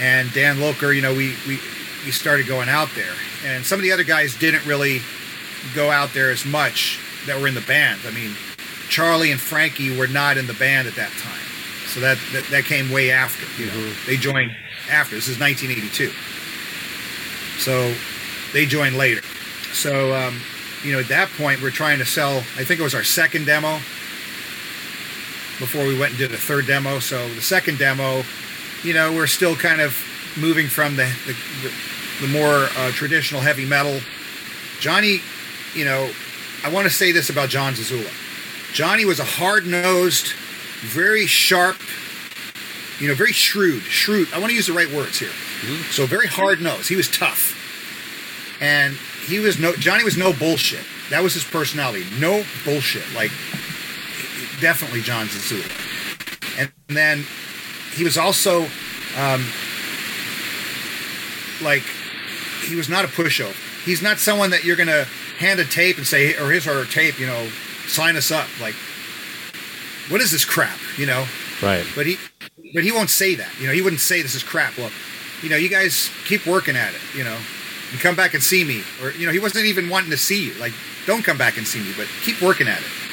[0.00, 1.58] and Dan Lilker, you know, we, we,
[2.04, 3.12] we started going out there.
[3.44, 5.00] And some of the other guys didn't really
[5.74, 8.00] go out there as much that were in the band.
[8.06, 8.32] I mean,
[8.88, 11.44] Charlie and Frankie were not in the band at that time.
[11.86, 13.44] So that that, that came way after.
[13.60, 14.10] You mm-hmm.
[14.10, 14.54] they joined
[14.90, 15.16] after.
[15.16, 16.12] This is 1982.
[17.58, 17.94] So
[18.52, 19.22] they joined later.
[19.72, 20.40] So um,
[20.84, 22.38] you know, at that point, we're trying to sell.
[22.38, 23.80] I think it was our second demo
[25.58, 27.00] before we went and did a third demo.
[27.00, 28.22] So the second demo,
[28.82, 29.92] you know, we're still kind of
[30.38, 34.00] moving from the the, the, the more uh, traditional heavy metal.
[34.80, 35.20] Johnny,
[35.74, 36.10] you know,
[36.64, 38.10] I want to say this about John Zazula.
[38.72, 40.32] Johnny was a hard nosed,
[40.82, 41.76] very sharp,
[43.00, 43.82] you know, very shrewd.
[43.82, 44.28] Shrewd.
[44.32, 45.28] I want to use the right words here.
[45.28, 45.90] Mm-hmm.
[45.90, 46.88] So very hard nosed.
[46.88, 47.54] He was tough,
[48.60, 48.94] and
[49.26, 50.84] he was no Johnny was no bullshit.
[51.10, 52.04] That was his personality.
[52.20, 53.04] No bullshit.
[53.14, 53.30] Like
[54.60, 55.66] definitely John Zazula.
[56.58, 57.24] And then
[57.94, 58.66] he was also
[59.16, 59.44] um,
[61.62, 61.82] like
[62.64, 63.56] he was not a pushover.
[63.84, 65.04] He's not someone that you're gonna
[65.38, 67.48] hand a tape and say, or his or her tape, you know,
[67.86, 68.48] sign us up.
[68.60, 68.74] Like,
[70.08, 70.78] what is this crap?
[70.96, 71.26] You know.
[71.62, 71.84] Right.
[71.94, 72.16] But he,
[72.74, 73.50] but he won't say that.
[73.60, 74.76] You know, he wouldn't say this is crap.
[74.78, 74.90] Well,
[75.42, 77.00] you know, you guys keep working at it.
[77.14, 77.36] You know,
[77.90, 78.82] and come back and see me.
[79.02, 80.54] Or you know, he wasn't even wanting to see you.
[80.54, 80.72] Like,
[81.06, 83.07] don't come back and see me, but keep working at it.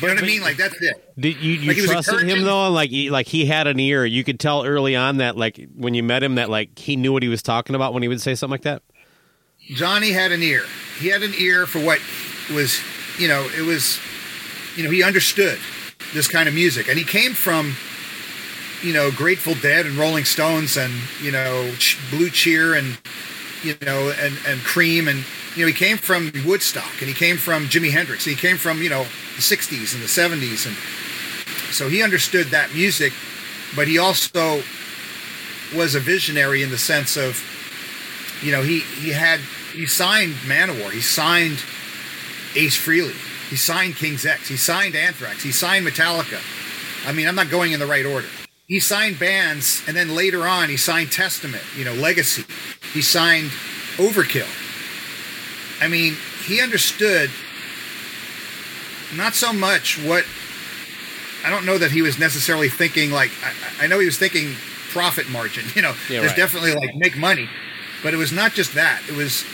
[0.00, 0.42] You know what I mean?
[0.42, 1.14] Like that's it.
[1.18, 2.70] Did you, you like trusted him though?
[2.70, 4.04] Like he, like he had an ear.
[4.04, 7.12] You could tell early on that like when you met him that like he knew
[7.12, 8.82] what he was talking about when he would say something like that.
[9.68, 10.64] Johnny had an ear.
[10.98, 12.00] He had an ear for what
[12.52, 12.80] was,
[13.18, 13.98] you know, it was,
[14.76, 15.58] you know, he understood
[16.14, 17.74] this kind of music, and he came from,
[18.82, 21.72] you know, Grateful Dead and Rolling Stones, and you know,
[22.10, 22.98] Blue Cheer, and
[23.66, 25.24] you know, and and Cream, and
[25.54, 28.82] you know, he came from Woodstock, and he came from Jimi Hendrix, he came from
[28.82, 30.76] you know the '60s and the '70s, and
[31.72, 33.12] so he understood that music,
[33.74, 34.62] but he also
[35.74, 37.42] was a visionary in the sense of,
[38.42, 39.40] you know, he he had
[39.72, 40.90] he signed Manowar.
[40.90, 41.58] He signed
[42.54, 43.16] Ace Frehley.
[43.50, 44.48] He signed King's X.
[44.48, 45.42] He signed Anthrax.
[45.42, 46.40] He signed Metallica.
[47.06, 48.28] I mean, I'm not going in the right order.
[48.66, 52.44] He signed bands, and then later on, he signed Testament, you know, Legacy.
[52.92, 53.50] He signed
[53.96, 54.48] Overkill.
[55.80, 57.30] I mean, he understood
[59.14, 60.24] not so much what
[61.44, 64.54] I don't know that he was necessarily thinking like I, I know he was thinking
[64.90, 65.64] profit margin.
[65.76, 66.36] You know, yeah, there's right.
[66.36, 67.48] definitely like make money,
[68.02, 69.02] but it was not just that.
[69.08, 69.44] It was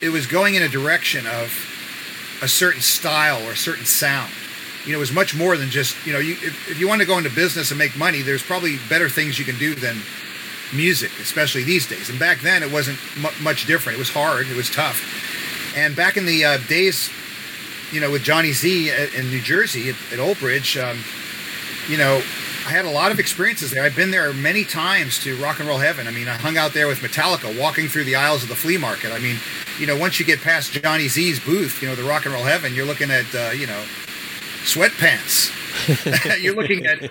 [0.00, 1.50] it was going in a direction of
[2.42, 4.30] a certain style or a certain sound.
[4.86, 6.18] You know, it was much more than just you know.
[6.20, 9.08] You, if, if you want to go into business and make money, there's probably better
[9.08, 10.00] things you can do than
[10.72, 12.08] music, especially these days.
[12.08, 13.96] And back then, it wasn't m- much different.
[13.96, 14.46] It was hard.
[14.48, 15.02] It was tough.
[15.76, 17.10] And back in the uh, days,
[17.92, 20.98] you know, with Johnny Z at, in New Jersey at, at Old Bridge, um,
[21.88, 22.22] you know,
[22.66, 23.84] I had a lot of experiences there.
[23.84, 26.08] I've been there many times to Rock and Roll Heaven.
[26.08, 28.76] I mean, I hung out there with Metallica, walking through the aisles of the flea
[28.76, 29.12] market.
[29.12, 29.36] I mean,
[29.78, 32.42] you know, once you get past Johnny Z's booth, you know, the Rock and Roll
[32.42, 33.84] Heaven, you're looking at, uh, you know,
[34.66, 35.52] sweatpants.
[36.42, 37.10] you're looking at,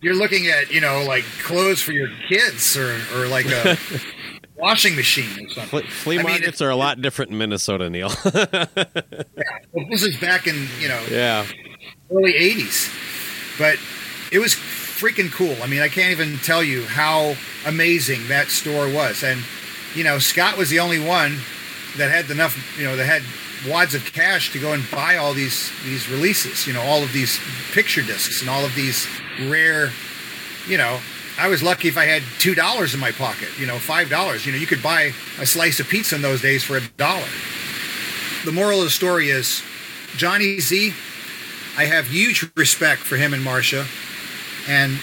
[0.00, 3.78] you're looking at, you know, like clothes for your kids or, or like a
[4.56, 5.82] washing machine or something.
[5.86, 8.10] Flea markets I mean, are a lot different in Minnesota, Neil.
[8.34, 8.66] yeah,
[9.72, 11.46] well, this is back in, you know, yeah,
[12.10, 12.90] early '80s,
[13.58, 13.78] but
[14.32, 15.56] it was freaking cool.
[15.62, 19.22] I mean, I can't even tell you how amazing that store was.
[19.22, 19.42] And
[19.94, 21.38] you know, Scott was the only one
[21.96, 23.22] that had enough, you know, that had
[23.68, 26.66] wads of cash to go and buy all these these releases.
[26.66, 27.40] You know, all of these
[27.72, 29.06] picture discs and all of these
[29.40, 29.90] rare,
[30.66, 30.98] you know.
[31.38, 33.48] I was lucky if I had two dollars in my pocket.
[33.58, 34.44] You know, five dollars.
[34.44, 37.28] You know, you could buy a slice of pizza in those days for a dollar.
[38.44, 39.62] The moral of the story is,
[40.16, 40.92] Johnny Z.
[41.74, 43.86] I have huge respect for him and Marcia
[44.68, 44.98] and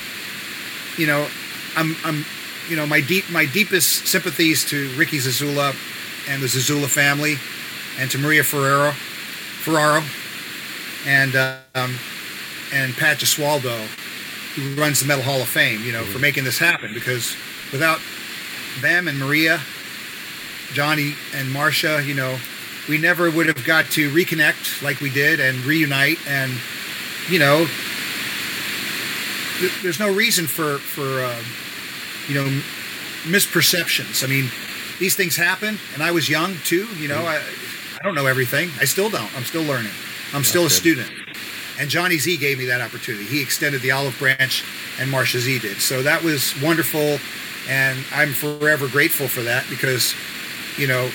[0.98, 1.28] you know,
[1.76, 2.26] I'm I'm
[2.70, 5.76] you know my deep my deepest sympathies to Ricky Zazula
[6.30, 7.36] and the Zazula family,
[8.00, 8.92] and to Maria Ferrero,
[9.62, 10.02] Ferraro,
[11.06, 11.36] and
[11.76, 11.96] um,
[12.74, 13.86] and Pat Gesualdo,
[14.56, 15.84] who runs the Metal Hall of Fame.
[15.84, 17.36] You know, for making this happen because
[17.72, 18.00] without
[18.82, 19.60] them and Maria,
[20.74, 22.40] Johnny and Marcia, you know,
[22.88, 26.54] we never would have got to reconnect like we did and reunite and
[27.30, 27.68] you know
[29.84, 31.42] there's no reason for for uh,
[32.28, 32.62] you know
[33.24, 34.24] misperceptions.
[34.24, 34.50] I mean,
[35.00, 36.88] these things happen, and I was young too.
[36.96, 37.42] You know, I
[38.00, 38.70] I don't know everything.
[38.80, 39.36] I still don't.
[39.36, 39.92] I'm still learning.
[40.34, 40.72] I'm still a good.
[40.72, 41.12] student.
[41.78, 43.26] And Johnny Z gave me that opportunity.
[43.26, 44.64] He extended the olive branch,
[45.00, 45.78] and Marcia Z did.
[45.78, 47.20] So that was wonderful,
[47.68, 50.14] and I'm forever grateful for that because,
[50.78, 51.10] you know,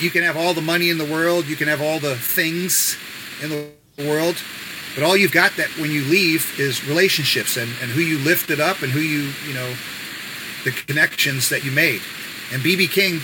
[0.00, 2.96] you can have all the money in the world, you can have all the things
[3.40, 3.68] in the
[4.04, 4.36] world,
[4.94, 8.58] but all you've got that when you leave is relationships and, and who you lifted
[8.58, 9.74] up and who you, you know,
[10.64, 12.00] the connections that you made.
[12.52, 13.20] And BB King,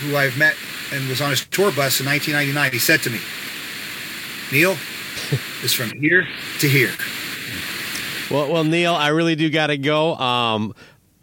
[0.00, 0.56] who I've met
[0.94, 3.18] and was on his tour bus in 1999, he said to me,
[4.52, 4.72] Neil,
[5.62, 6.26] it's from here
[6.60, 6.92] to here.
[8.30, 10.14] Well, well, Neil, I really do got to go.
[10.14, 10.74] Um,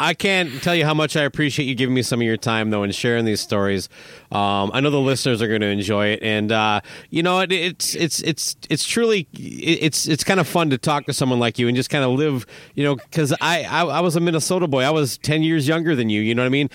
[0.02, 2.72] I can't tell you how much I appreciate you giving me some of your time,
[2.72, 3.88] though, and sharing these stories.
[4.32, 6.82] Um, I know the listeners are going to enjoy it, and uh,
[7.12, 11.06] you know, it, it's it's it's it's truly it's it's kind of fun to talk
[11.06, 14.00] to someone like you and just kind of live, you know, because I, I, I
[14.00, 14.84] was a Minnesota boy.
[14.84, 16.22] I was ten years younger than you.
[16.22, 16.70] You know what I mean?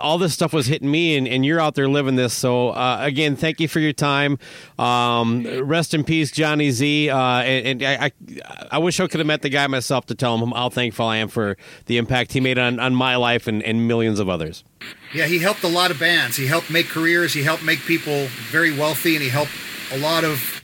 [0.00, 2.32] All this stuff was hitting me, and, and you're out there living this.
[2.34, 4.38] So uh, again, thank you for your time.
[4.78, 7.10] Um, rest in peace, Johnny Z.
[7.10, 8.12] Uh, and, and I, I,
[8.72, 11.16] I wish I could have met the guy myself to tell him how thankful I
[11.16, 11.56] am for
[11.86, 14.64] the impact he made on, on my life and, and millions of others.
[15.14, 16.36] Yeah, he helped a lot of bands.
[16.36, 17.32] He helped make careers.
[17.32, 19.52] He helped make people very wealthy, and he helped
[19.92, 20.62] a lot of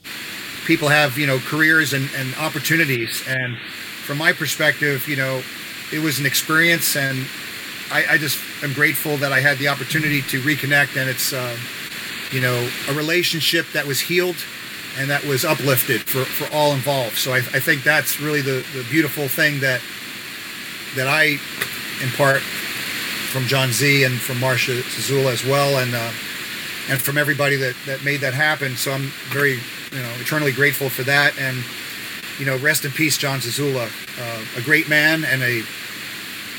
[0.66, 3.22] people have you know careers and, and opportunities.
[3.26, 3.56] And
[4.04, 5.42] from my perspective, you know,
[5.92, 7.26] it was an experience, and
[7.90, 11.00] I, I just am grateful that I had the opportunity to reconnect.
[11.00, 11.56] And it's uh,
[12.30, 14.36] you know a relationship that was healed
[14.98, 17.16] and that was uplifted for, for all involved.
[17.16, 19.80] So I, I think that's really the, the beautiful thing that
[20.96, 21.38] that I
[22.02, 26.12] impart from John Z and from Marcia Zazula as well, and uh,
[26.88, 28.76] and from everybody that, that made that happen.
[28.76, 31.38] So I'm very, you know, eternally grateful for that.
[31.38, 31.64] And
[32.38, 33.88] you know, rest in peace, John Zazula,
[34.20, 35.62] uh, a great man and a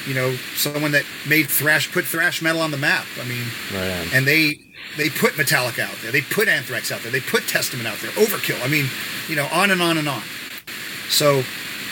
[0.05, 3.05] you know someone that made thrash put thrash metal on the map.
[3.21, 4.59] I mean, right and they
[4.97, 8.11] they put Metallica out there, they put Anthrax out there, they put Testament out there,
[8.11, 8.63] Overkill.
[8.63, 8.85] I mean,
[9.27, 10.21] you know, on and on and on.
[11.09, 11.43] So,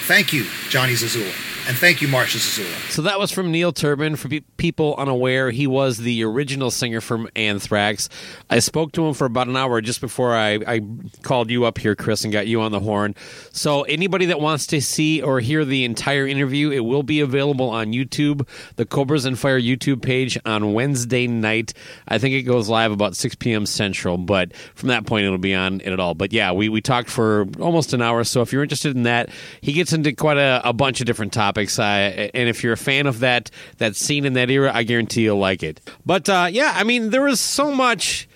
[0.07, 1.52] thank you, Johnny Zazula.
[1.65, 2.91] And thank you, Marcia Zazula.
[2.91, 4.17] So that was from Neil Turbin.
[4.17, 8.09] For people unaware, he was the original singer from Anthrax.
[8.49, 10.81] I spoke to him for about an hour just before I, I
[11.21, 13.15] called you up here, Chris, and got you on the horn.
[13.53, 17.69] So anybody that wants to see or hear the entire interview, it will be available
[17.69, 18.45] on YouTube,
[18.75, 21.73] the Cobras and Fire YouTube page on Wednesday night.
[22.09, 23.65] I think it goes live about 6 p.m.
[23.65, 26.13] Central, but from that point, it'll be on it at all.
[26.13, 28.25] But yeah, we, we talked for almost an hour.
[28.25, 29.29] So if you're interested in that,
[29.61, 31.79] he gets into quite a, a bunch of different topics topics.
[31.79, 35.23] Uh, and if you're a fan of that that scene in that era, I guarantee
[35.23, 35.81] you'll like it.
[36.05, 38.27] But uh, yeah, I mean, there was so much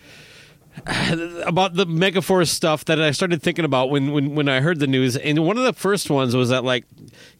[1.45, 4.87] about the Megaforce stuff that I started thinking about when, when, when I heard the
[4.87, 5.17] news.
[5.17, 6.85] And one of the first ones was that, like,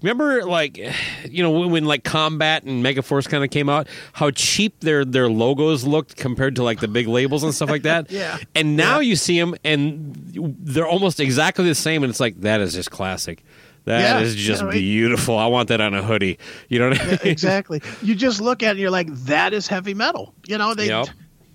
[0.02, 0.78] remember, like,
[1.30, 5.06] you know, when, when like Combat and Megaforce kind of came out, how cheap their
[5.06, 8.12] their logos looked compared to like the big labels and stuff like that.
[8.12, 8.38] yeah.
[8.56, 9.10] And now yeah.
[9.10, 10.16] you see them, and
[10.60, 13.44] they're almost exactly the same, and it's like that is just classic.
[13.88, 15.38] That yeah, is just you know, beautiful.
[15.38, 16.40] I want that on a hoodie.
[16.68, 17.20] You know what I mean?
[17.24, 17.82] Yeah, exactly.
[18.02, 20.34] You just look at it and you're like, that is heavy metal.
[20.46, 21.08] You know, they yep.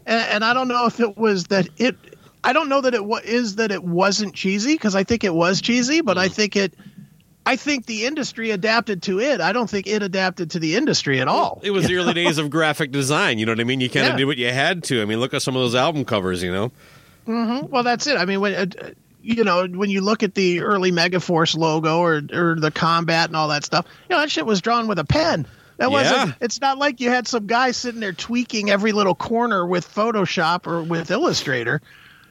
[0.06, 1.94] and, and, I don't know if it was that it
[2.42, 5.34] I don't know that it was is that it wasn't cheesy because I think it
[5.34, 6.20] was cheesy, but mm.
[6.20, 6.72] I think it
[7.44, 9.42] I think the industry adapted to it.
[9.42, 11.60] I don't think it adapted to the industry at all.
[11.62, 13.38] It was the early days of graphic design.
[13.40, 13.80] You know what I mean?
[13.80, 14.16] You kind of yeah.
[14.16, 15.02] did what you had to.
[15.02, 16.42] I mean, look at some of those album covers.
[16.42, 16.72] You know.
[17.26, 17.68] Mm-hmm.
[17.68, 18.16] Well, that's it.
[18.16, 18.90] I mean, when uh,
[19.22, 23.36] you know, when you look at the early Megaforce logo or or the combat and
[23.36, 25.46] all that stuff, you know, that shit was drawn with a pen.
[25.78, 26.28] That wasn't.
[26.28, 26.34] Yeah.
[26.40, 30.66] It's not like you had some guy sitting there tweaking every little corner with Photoshop
[30.66, 31.80] or with Illustrator.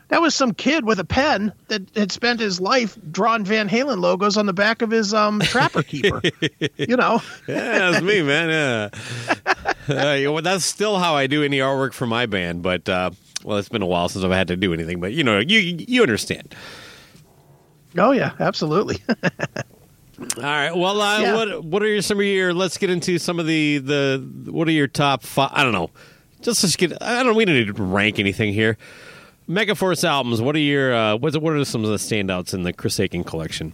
[0.07, 3.99] That was some kid with a pen that had spent his life drawing Van Halen
[3.99, 6.21] logos on the back of his um, Trapper Keeper.
[6.77, 7.21] you know.
[7.47, 8.49] yeah, that's me, man.
[8.49, 8.89] Yeah.
[10.27, 13.11] uh, well, that's still how I do any artwork for my band, but uh,
[13.43, 14.99] well, it's been a while since I've had to do anything.
[14.99, 16.55] But you know, you you understand.
[17.97, 18.99] Oh yeah, absolutely.
[20.37, 20.75] All right.
[20.75, 21.35] Well, uh, yeah.
[21.35, 22.53] what what are your, some of your?
[22.53, 24.51] Let's get into some of the the.
[24.51, 25.51] What are your top five?
[25.53, 25.89] I don't know.
[26.41, 27.01] Just let's get.
[27.01, 27.35] I don't.
[27.35, 28.77] We don't need to rank anything here.
[29.49, 30.41] Megaforce albums.
[30.41, 30.93] What are your?
[30.93, 33.73] Uh, what what are some of the standouts in the Chris Akin collection?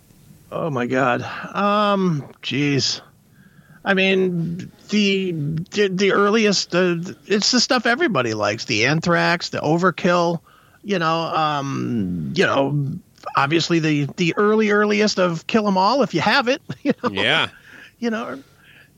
[0.52, 1.22] Oh my God.
[1.54, 2.34] Um.
[2.42, 3.02] Jeez.
[3.84, 6.74] I mean, the the, the earliest.
[6.74, 6.96] Uh,
[7.26, 8.66] it's the stuff everybody likes.
[8.66, 10.40] The Anthrax, the Overkill.
[10.84, 11.22] You know.
[11.24, 12.32] Um.
[12.36, 13.00] You know
[13.36, 16.62] obviously the the early earliest of Kill 'Em All if you have it.
[16.84, 17.10] You know?
[17.12, 17.50] Yeah.
[18.00, 18.44] You know,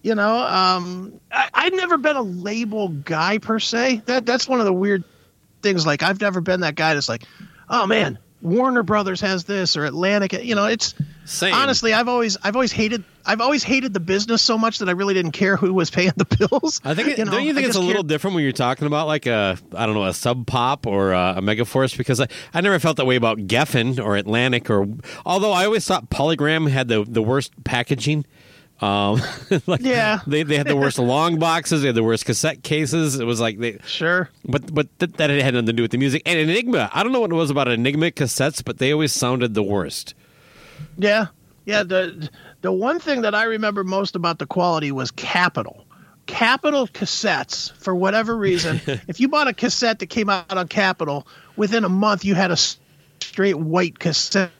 [0.02, 4.04] you know, um, I, I've never been a label guy per se.
[4.06, 5.04] That that's one of the weird
[5.62, 5.86] things.
[5.86, 7.24] Like I've never been that guy that's like,
[7.70, 10.34] oh man, Warner Brothers has this or Atlantic.
[10.34, 11.54] You know, it's Same.
[11.54, 14.94] honestly, I've always I've always hated I've always hated the business so much that I
[14.94, 16.80] really didn't care who was paying the bills.
[16.86, 18.88] I think it, you know, don't you think it's a little different when you're talking
[18.88, 22.28] about like a I don't know a Sub Pop or a, a Megaforce because I,
[22.54, 24.88] I never felt that way about Geffen or Atlantic or
[25.26, 28.26] although I always thought Polygram had the the worst packaging.
[28.82, 29.22] Um,
[29.68, 31.82] like yeah, they, they had the worst long boxes.
[31.82, 33.20] They had the worst cassette cases.
[33.20, 35.98] It was like they sure, but but th- that had nothing to do with the
[35.98, 36.22] music.
[36.26, 39.54] And Enigma, I don't know what it was about Enigma cassettes, but they always sounded
[39.54, 40.14] the worst.
[40.98, 41.28] Yeah,
[41.66, 41.84] yeah.
[41.84, 42.30] The
[42.62, 45.86] the one thing that I remember most about the quality was Capitol.
[46.26, 51.28] Capitol cassettes, for whatever reason, if you bought a cassette that came out on Capitol,
[51.58, 52.58] within a month you had a
[53.20, 54.52] straight white cassette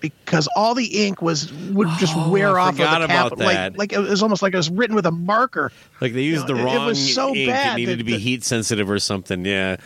[0.00, 3.36] because all the ink was would just oh, wear I off of the cap.
[3.36, 5.72] Like, like, it was almost like it was written with a marker.
[6.00, 7.48] Like they used you know, the wrong it, it was so ink.
[7.48, 9.44] Bad it needed that, to be heat sensitive or something.
[9.44, 9.76] Yeah.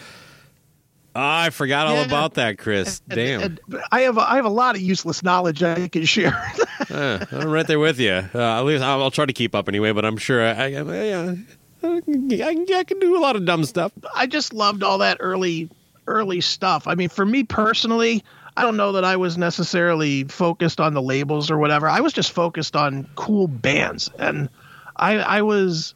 [1.14, 2.04] Oh, I forgot all yeah.
[2.04, 3.02] about that, Chris.
[3.08, 3.42] And, Damn.
[3.42, 6.36] And I have a, I have a lot of useless knowledge I can share.
[6.90, 8.12] uh, I'm right there with you.
[8.12, 9.90] Uh, at least I'll, I'll, try to keep up anyway.
[9.90, 11.36] But I'm sure I, I, I,
[11.82, 13.90] I, can, I can do a lot of dumb stuff.
[14.14, 15.68] I just loved all that early
[16.06, 16.86] early stuff.
[16.86, 18.22] I mean, for me personally,
[18.60, 21.88] I don't know that I was necessarily focused on the labels or whatever.
[21.88, 24.50] I was just focused on cool bands, and
[24.94, 25.94] I I was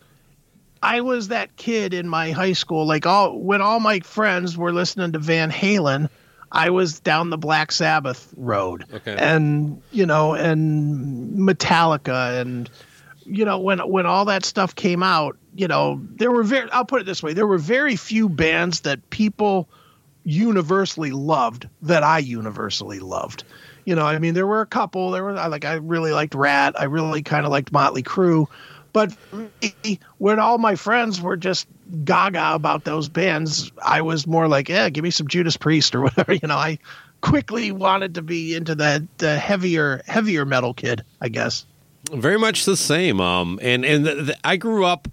[0.83, 2.87] I was that kid in my high school.
[2.87, 6.09] Like all when all my friends were listening to Van Halen,
[6.51, 9.15] I was down the Black Sabbath road, okay.
[9.15, 12.71] and you know, and Metallica, and
[13.27, 16.71] you know, when when all that stuff came out, you know, there were very.
[16.71, 19.69] I'll put it this way: there were very few bands that people
[20.25, 23.45] universally loved that I universally loved.
[23.85, 25.11] You know, I mean, there were a couple.
[25.11, 26.81] There were I like I really liked Ratt.
[26.81, 28.49] I really kind of liked Motley Crue.
[28.95, 29.13] But
[30.19, 31.67] when all my friends were just
[32.05, 36.01] gaga about those bands, I was more like, yeah, give me some Judas Priest or
[36.03, 36.33] whatever.
[36.33, 36.79] You know, I
[37.21, 41.67] quickly wanted to be into the heavier heavier metal kid, I guess.
[42.13, 43.21] Very much the same.
[43.21, 45.09] Um, and and I grew up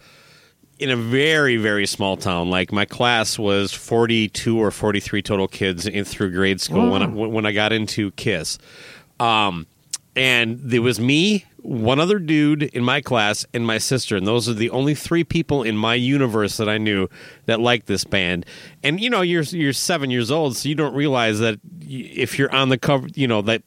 [0.82, 2.50] in a very very small town.
[2.50, 6.90] Like my class was forty two or forty three total kids in through grade school
[6.92, 8.58] when I, when I got into Kiss.
[9.20, 9.68] Um,
[10.16, 14.50] and there was me, one other dude in my class, and my sister, and those
[14.50, 17.08] are the only three people in my universe that I knew
[17.46, 18.46] that liked this band.
[18.84, 22.54] And you know, you're you're seven years old, so you don't realize that if you're
[22.54, 23.64] on the cover, you know that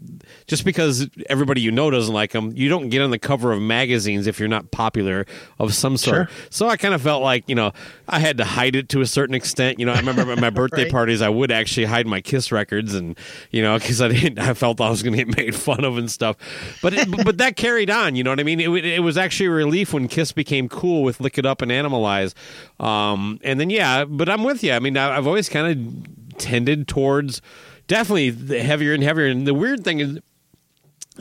[0.47, 3.61] just because everybody you know doesn't like them, you don't get on the cover of
[3.61, 5.27] magazines if you're not popular
[5.59, 6.29] of some sort.
[6.29, 6.29] Sure.
[6.51, 7.73] So I kind of felt like you know
[8.09, 9.79] I had to hide it to a certain extent.
[9.79, 10.93] You know, I remember at my birthday right.
[10.93, 13.17] parties, I would actually hide my Kiss records, and
[13.51, 15.97] you know, because I didn't, I felt I was going to get made fun of
[15.97, 16.37] and stuff.
[16.83, 18.17] But it, but that carried on.
[18.17, 18.61] You know what I mean?
[18.61, 21.71] It, it was actually a relief when Kiss became cool with Lick It Up and
[21.71, 22.35] Animalize.
[22.81, 24.73] Um, and then yeah, but I'm with you.
[24.73, 27.41] I mean, I've always kind of tended towards
[27.87, 29.27] definitely heavier and heavier.
[29.27, 30.19] And the weird thing is,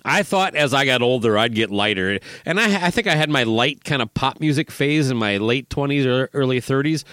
[0.03, 3.29] I thought as I got older I'd get lighter, and I, I think I had
[3.29, 7.05] my light kind of pop music phase in my late twenties or early thirties.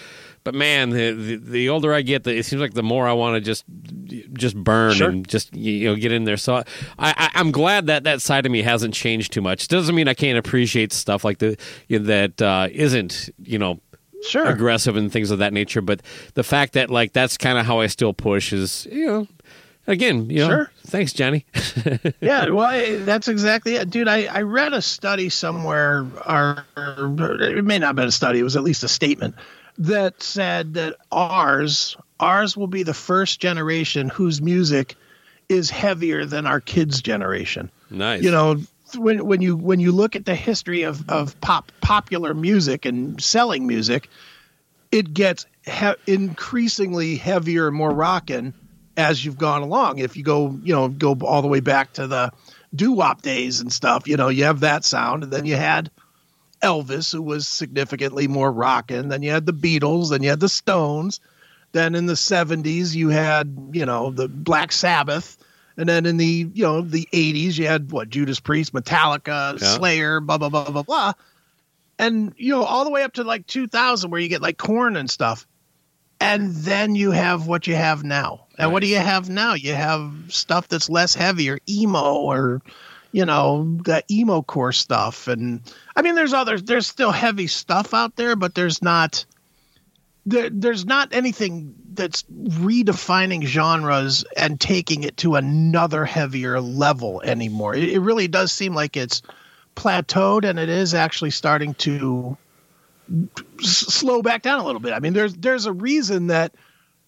[0.42, 3.12] But man, the, the, the older I get, the, it seems like the more I
[3.12, 3.64] want to just
[4.32, 5.10] just burn sure.
[5.10, 6.38] and just you know get in there.
[6.38, 6.64] So I,
[6.98, 9.68] I I'm glad that that side of me hasn't changed too much.
[9.68, 11.58] Doesn't mean I can't appreciate stuff like the
[11.88, 13.80] you know, that uh, not you know
[14.28, 15.80] sure aggressive and things of that nature.
[15.80, 16.02] But
[16.34, 19.28] the fact that like that's kind of how I still push is you know
[19.86, 20.70] again, you know, sure.
[20.86, 21.44] thanks, Johnny.
[22.20, 24.08] yeah, well, that's exactly it, dude.
[24.08, 28.38] I, I read a study somewhere, or, or, it may not have been a study;
[28.38, 29.34] it was at least a statement
[29.78, 34.94] that said that ours, ours will be the first generation whose music
[35.48, 37.70] is heavier than our kids' generation.
[37.90, 38.22] Nice.
[38.22, 38.56] You know,
[38.96, 43.22] when when you when you look at the history of of pop popular music and
[43.22, 44.08] selling music,
[44.92, 48.54] it gets he- increasingly heavier, and more rockin'
[48.96, 49.98] as you've gone along.
[49.98, 52.32] If you go, you know, go all the way back to the
[52.74, 55.90] doo wop days and stuff, you know, you have that sound, and then you had
[56.62, 59.08] Elvis, who was significantly more rockin'.
[59.08, 61.20] Then you had the Beatles, then you had the Stones.
[61.72, 65.38] Then in the '70s, you had, you know, the Black Sabbath.
[65.76, 69.76] And then in the, you know, the 80s, you had what Judas Priest, Metallica, yeah.
[69.76, 71.12] Slayer, blah blah blah blah blah.
[71.98, 74.96] And you know, all the way up to like 2000 where you get like Korn
[74.96, 75.46] and stuff
[76.20, 78.46] and then you have what you have now.
[78.58, 78.72] And right.
[78.72, 79.54] what do you have now?
[79.54, 82.62] You have stuff that's less heavier, emo or
[83.12, 85.26] you know, the emo core stuff.
[85.26, 85.62] And
[85.96, 89.24] I mean there's other there's still heavy stuff out there, but there's not
[90.26, 97.74] there, there's not anything that's redefining genres and taking it to another heavier level anymore.
[97.74, 99.20] It, it really does seem like it's
[99.76, 102.38] plateaued and it is actually starting to
[103.60, 104.94] slow back down a little bit.
[104.94, 106.54] I mean, there's there's a reason that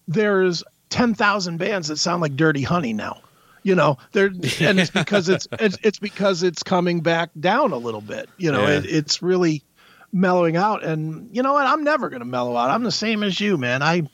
[0.07, 3.21] there's ten thousand bands that sound like Dirty Honey now.
[3.63, 4.27] You know, there
[4.61, 8.29] and it's because it's, it's it's because it's coming back down a little bit.
[8.37, 8.77] You know, yeah.
[8.77, 9.63] it, it's really
[10.11, 10.83] mellowing out.
[10.83, 11.65] And you know what?
[11.65, 12.69] I'm never going to mellow out.
[12.69, 13.81] I'm the same as you, man.
[13.81, 14.07] I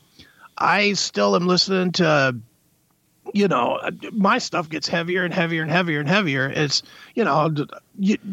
[0.59, 2.35] I still am listening to
[3.33, 3.79] you know,
[4.11, 6.49] my stuff gets heavier and heavier and heavier and heavier.
[6.49, 6.83] It's,
[7.15, 7.53] you know,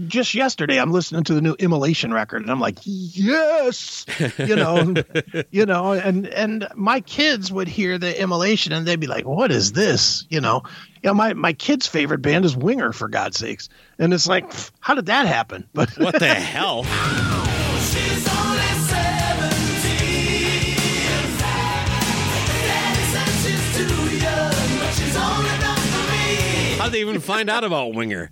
[0.06, 4.06] just yesterday I'm listening to the new Immolation record and I'm like, yes,
[4.38, 4.94] you know,
[5.50, 9.50] you know, and and my kids would hear the Immolation and they'd be like, what
[9.50, 10.26] is this?
[10.30, 10.62] You know,
[11.02, 13.68] you know, my my kid's favorite band is Winger for God's sakes,
[13.98, 14.50] and it's like,
[14.80, 15.68] how did that happen?
[15.74, 16.84] But what the hell?
[26.86, 28.30] How'd they even find out about Winger?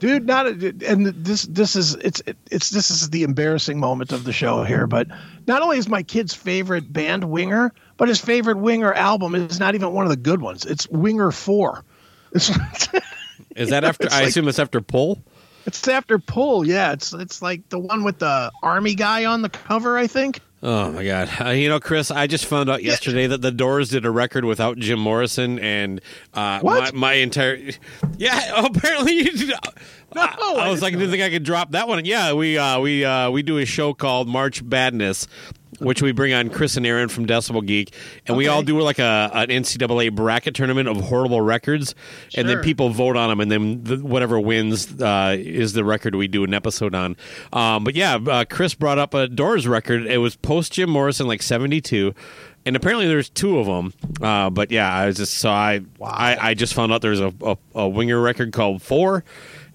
[0.00, 2.20] dude not and this this is it's
[2.50, 5.06] it's this is the embarrassing moment of the show here but
[5.46, 9.76] not only is my kid's favorite band winger but his favorite winger album is not
[9.76, 10.64] even one of the good ones.
[10.64, 11.84] It's winger 4
[12.32, 12.48] is
[13.70, 15.22] that after i like, assume it's after pull?
[15.64, 16.92] It's after pull yeah.
[16.92, 20.90] It's it's like the one with the army guy on the cover i think Oh
[20.92, 21.28] my God!
[21.38, 24.46] Uh, you know, Chris, I just found out yesterday that the Doors did a record
[24.46, 26.00] without Jim Morrison, and
[26.32, 27.58] uh, my, my, entire
[28.16, 28.64] yeah.
[28.64, 31.86] Apparently, you did, no, I, I was like, I didn't think I could drop that
[31.86, 32.06] one.
[32.06, 35.28] Yeah, we uh, we uh, we do a show called March Badness,
[35.78, 37.94] which we bring on Chris and Aaron from Decibel Geek,
[38.26, 38.38] and okay.
[38.38, 41.94] we all do like a an NCAA bracket tournament of horrible records,
[42.28, 42.40] sure.
[42.40, 46.14] and then people vote on them, and then the, whatever wins uh, is the record
[46.14, 47.16] we do an episode on.
[47.52, 50.06] Um, but yeah, uh, Chris brought up a Doors record.
[50.06, 52.14] It was post Jim Morrison, like seventy two.
[52.66, 56.08] And apparently there's two of them, uh, but yeah, I was just so I, wow.
[56.08, 59.22] I I just found out there's a, a, a winger record called Four,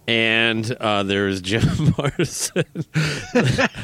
[0.10, 2.64] and uh, there's Jim Morrison,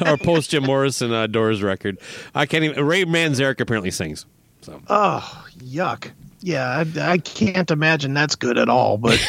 [0.04, 1.98] our post Jim Morrison uh, Doors record.
[2.34, 2.84] I can't even.
[2.84, 4.26] Ray Manzarek apparently sings.
[4.62, 4.82] So.
[4.88, 6.10] Oh, yuck!
[6.40, 8.98] Yeah, I, I can't imagine that's good at all.
[8.98, 9.24] But,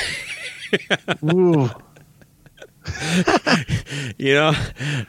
[1.31, 1.69] ooh.
[4.17, 4.53] you know,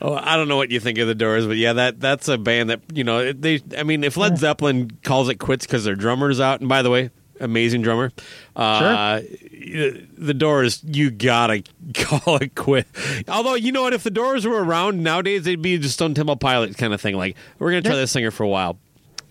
[0.03, 2.37] oh, I don't know what you think of the Doors, but yeah, that that's a
[2.37, 3.63] band that you know they.
[3.79, 6.91] I mean, if Led Zeppelin calls it quits because their drummer's out, and by the
[6.91, 7.09] way,
[7.41, 8.13] amazing drummer.
[8.57, 9.93] Uh, sure.
[10.17, 11.63] The Doors, you gotta
[11.95, 12.87] call it quit.
[13.29, 16.37] Although you know what, if the Doors were around nowadays, they'd be just Stone Temple
[16.37, 17.17] Pilot kind of thing.
[17.17, 18.79] Like we're gonna try this singer for a while.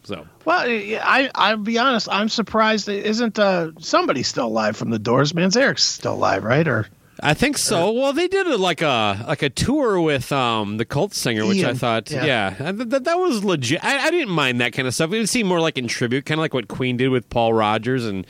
[0.03, 2.07] So well, I I'll be honest.
[2.09, 2.87] I'm surprised.
[2.87, 5.33] Isn't uh, somebody still alive from the Doors?
[5.33, 6.67] Manzarek's still alive, right?
[6.67, 6.87] Or
[7.19, 7.91] I think so.
[7.91, 11.57] Well, they did a, like a like a tour with um the cult singer, which
[11.57, 11.69] Ian.
[11.69, 12.25] I thought, yeah,
[12.59, 13.83] yeah that, that was legit.
[13.83, 15.11] I, I, didn't mind that kind of stuff.
[15.13, 18.05] It seemed more like in tribute, kind of like what Queen did with Paul Rodgers,
[18.05, 18.25] and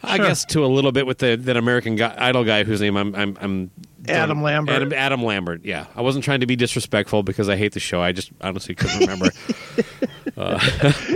[0.00, 0.10] sure.
[0.10, 2.96] I guess to a little bit with the that American guy, Idol guy whose name
[2.96, 3.70] I'm I'm, I'm
[4.08, 4.76] Adam Lambert.
[4.76, 5.64] Adam, Adam, Lambert.
[5.64, 8.00] Yeah, I wasn't trying to be disrespectful because I hate the show.
[8.00, 9.30] I just honestly couldn't remember.
[10.38, 10.58] uh.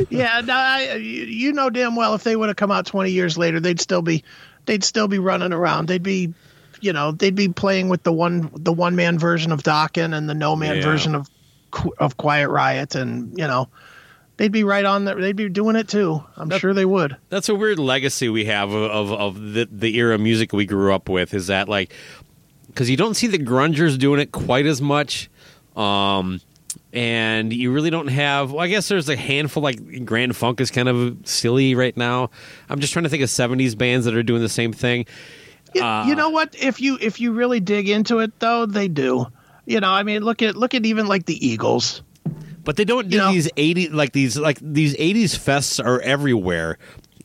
[0.11, 3.39] yeah, no, I, you know damn well if they would have come out 20 years
[3.39, 4.23] later, they'd still be
[4.67, 5.87] they'd still be running around.
[5.87, 6.35] They'd be
[6.81, 10.29] you know they'd be playing with the one the one man version of Dokken and
[10.29, 10.83] the no man yeah.
[10.83, 11.29] version of
[11.99, 13.69] of Quiet Riot, and you know
[14.37, 15.15] they'd be right on there.
[15.15, 16.23] They'd be doing it too.
[16.37, 17.17] I'm that, sure they would.
[17.29, 20.67] That's a weird legacy we have of of, of the the era of music we
[20.67, 21.35] grew up with.
[21.35, 21.93] Is that like
[22.67, 25.31] because you don't see the grungers doing it quite as much.
[25.77, 26.41] Um,
[26.93, 30.71] and you really don't have well i guess there's a handful like grand funk is
[30.71, 32.31] kind of silly right now
[32.69, 35.07] i'm just trying to think of 70s bands that are doing the same thing
[35.75, 36.55] you, uh, you know what?
[36.55, 39.27] If you if you really dig into it, though, they do.
[39.67, 42.03] You know, I mean, look at look at even like the Eagles.
[42.65, 46.01] But they don't do you know, these eighty like these like these eighties fests are
[46.01, 46.79] everywhere,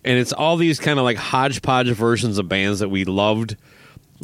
[0.03, 3.57] and it's all these kind of like hodgepodge versions of bands that we loved,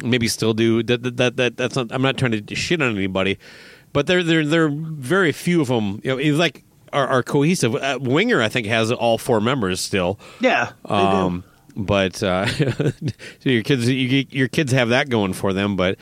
[0.02, 0.82] maybe still do.
[0.82, 1.92] That that that, that that's not.
[1.92, 3.38] I'm not trying to shit on anybody,
[3.92, 6.00] but there there there are very few of them.
[6.02, 7.74] You know, it's like are, are cohesive.
[7.74, 10.18] Uh, Winger, I think, has all four members still.
[10.40, 10.72] Yeah.
[10.84, 11.44] Um,
[11.76, 12.46] but uh,
[13.42, 15.98] your kids you, your kids have that going for them but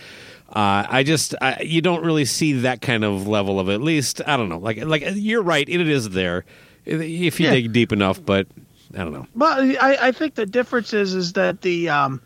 [0.51, 3.69] uh, I just I, you don't really see that kind of level of.
[3.69, 4.59] At least I don't know.
[4.59, 6.45] Like like you're right, it is there
[6.85, 7.53] if you yeah.
[7.53, 8.25] dig deep enough.
[8.25, 8.49] But
[8.95, 9.29] I don't know.
[9.37, 12.21] Well, I, I think the difference is is that the um,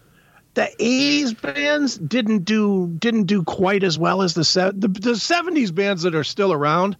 [0.54, 5.12] the '80s bands didn't do didn't do quite as well as the se- the, the
[5.12, 6.96] '70s bands that are still around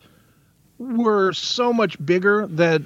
[0.79, 2.83] were so much bigger that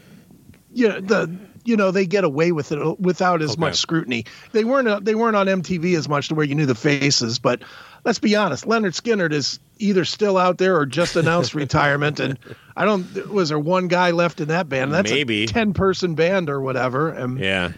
[0.73, 1.37] you know the
[1.69, 3.61] you know they get away with it without as okay.
[3.61, 4.25] much scrutiny.
[4.53, 7.39] They weren't uh, they weren't on MTV as much to where you knew the faces,
[7.39, 7.63] but
[8.05, 12.21] let's be honest, Lynyrd Skynyrd is either still out there or just announced retirement.
[12.21, 12.39] And
[12.75, 14.93] I don't was there one guy left in that band?
[14.93, 15.45] That's Maybe.
[15.45, 17.11] a ten person band or whatever.
[17.11, 17.73] And yeah,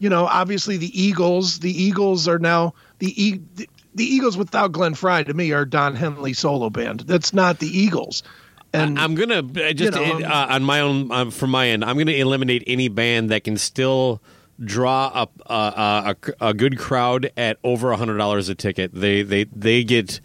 [0.00, 1.60] you know, obviously the Eagles.
[1.60, 5.64] The Eagles are now the e- the, the Eagles without Glenn Frey to me are
[5.64, 7.00] Don Henley solo band.
[7.00, 8.24] That's not the Eagles.
[8.72, 11.84] And I'm gonna just you know, uh, on my own uh, from my end.
[11.84, 14.22] I'm gonna eliminate any band that can still
[14.64, 18.90] draw up a, a, a, good crowd at over a hundred dollars a ticket.
[18.94, 20.20] They they they get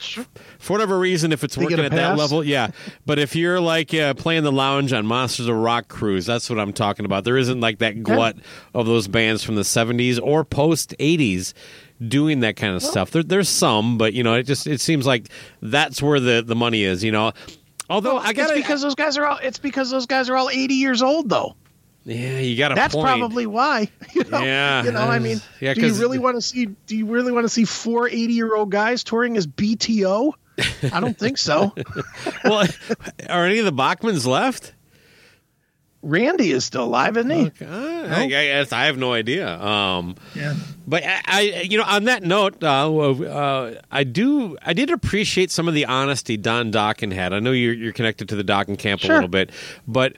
[0.60, 2.72] for whatever reason if it's they working at that level, yeah.
[3.06, 6.60] But if you're like uh, playing the lounge on Monsters of Rock cruise, that's what
[6.60, 7.24] I'm talking about.
[7.24, 8.38] There isn't like that glut
[8.74, 11.54] of those bands from the '70s or post '80s
[12.08, 13.12] doing that kind of well, stuff.
[13.12, 15.28] There, there's some, but you know, it just it seems like
[15.62, 17.04] that's where the the money is.
[17.04, 17.34] You know,
[17.92, 20.50] Although well, I guess because those guys are all it's because those guys are all
[20.50, 21.56] 80 years old though.
[22.06, 23.06] Yeah, you got a That's point.
[23.06, 23.90] probably why.
[24.14, 24.42] You know?
[24.42, 26.66] Yeah, you know, I mean, yeah, do you really want to see?
[26.66, 30.34] Do you really want to see four 80 year old guys touring as BTO?
[30.92, 31.74] I don't think so.
[32.44, 32.68] well,
[33.30, 34.74] are any of the Bachmans left?
[36.04, 37.46] Randy is still alive, isn't he?
[37.48, 37.66] Okay.
[37.68, 39.48] I, I, I, have no idea.
[39.62, 40.56] Um, yeah.
[40.88, 45.52] But I, I, you know, on that note, uh, uh, I do, I did appreciate
[45.52, 47.34] some of the honesty Don Dokken had.
[47.34, 49.12] I know you're, you're connected to the Dokken camp sure.
[49.12, 49.52] a little bit,
[49.88, 50.16] but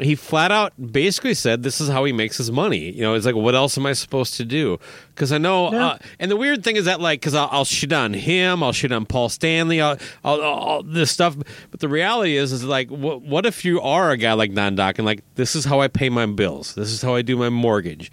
[0.00, 2.90] he flat out basically said this is how he makes his money.
[2.92, 4.78] You know, it's like, what else am I supposed to do?
[5.14, 5.86] Because I know, yeah.
[5.86, 8.72] uh, and the weird thing is that, like, because I'll, I'll, shit on him, I'll
[8.72, 11.36] shit on Paul Stanley, I'll, I'll, I'll, this stuff.
[11.70, 14.76] But the reality is, is like, what, what if you are a guy like Don
[14.76, 17.36] Dokken, and like, this is how I pay my bills, this is how I do
[17.36, 18.12] my mortgage.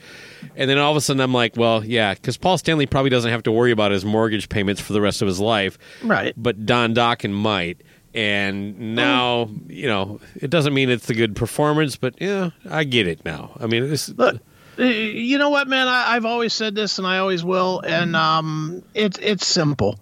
[0.56, 3.32] And then all of a sudden, I'm like, well, yeah, because Paul Stanley probably doesn't
[3.32, 6.34] have to worry about his mortgage payments for the rest of his life, right?
[6.38, 7.82] But Don Dokken might
[8.14, 13.08] and now you know it doesn't mean it's a good performance, but yeah, I get
[13.08, 13.52] it now.
[13.60, 14.10] I mean, this.
[14.10, 14.40] Look,
[14.78, 15.88] you know what, man?
[15.88, 20.00] I, have always said this, and I always will, and um, it's it's simple.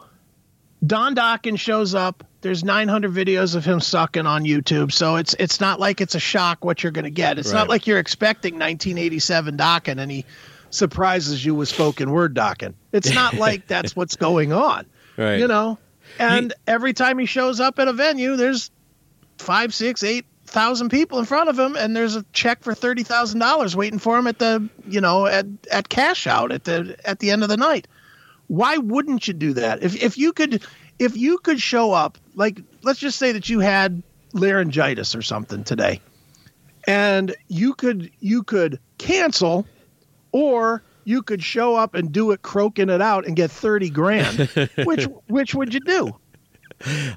[0.86, 2.24] Don Dokken shows up.
[2.41, 6.20] There's 900 videos of him sucking on YouTube, so it's it's not like it's a
[6.20, 7.38] shock what you're going to get.
[7.38, 7.59] It's right.
[7.59, 10.26] not like you're expecting 1987 Dokken and he
[10.72, 12.74] surprises you with spoken word Dokken.
[12.91, 14.88] It's not like that's what's going on.
[15.18, 15.38] Right.
[15.38, 15.78] You know,
[16.22, 18.72] and every time he shows up at a venue, there's
[19.38, 23.03] five, six, eight thousand people in front of him, and there's a check for thirty
[23.03, 26.97] thousand dollars waiting for him at the you know at at cash out at the
[27.05, 27.88] at the end of the night.
[28.47, 29.82] Why wouldn't you do that?
[29.82, 30.63] If if you could
[30.99, 34.03] if you could show up, like let's just say that you had
[34.34, 36.01] laryngitis or something today,
[36.86, 39.65] and you could you could cancel,
[40.32, 44.39] or you could show up and do it croaking it out and get 30 grand
[44.86, 46.16] which which would you do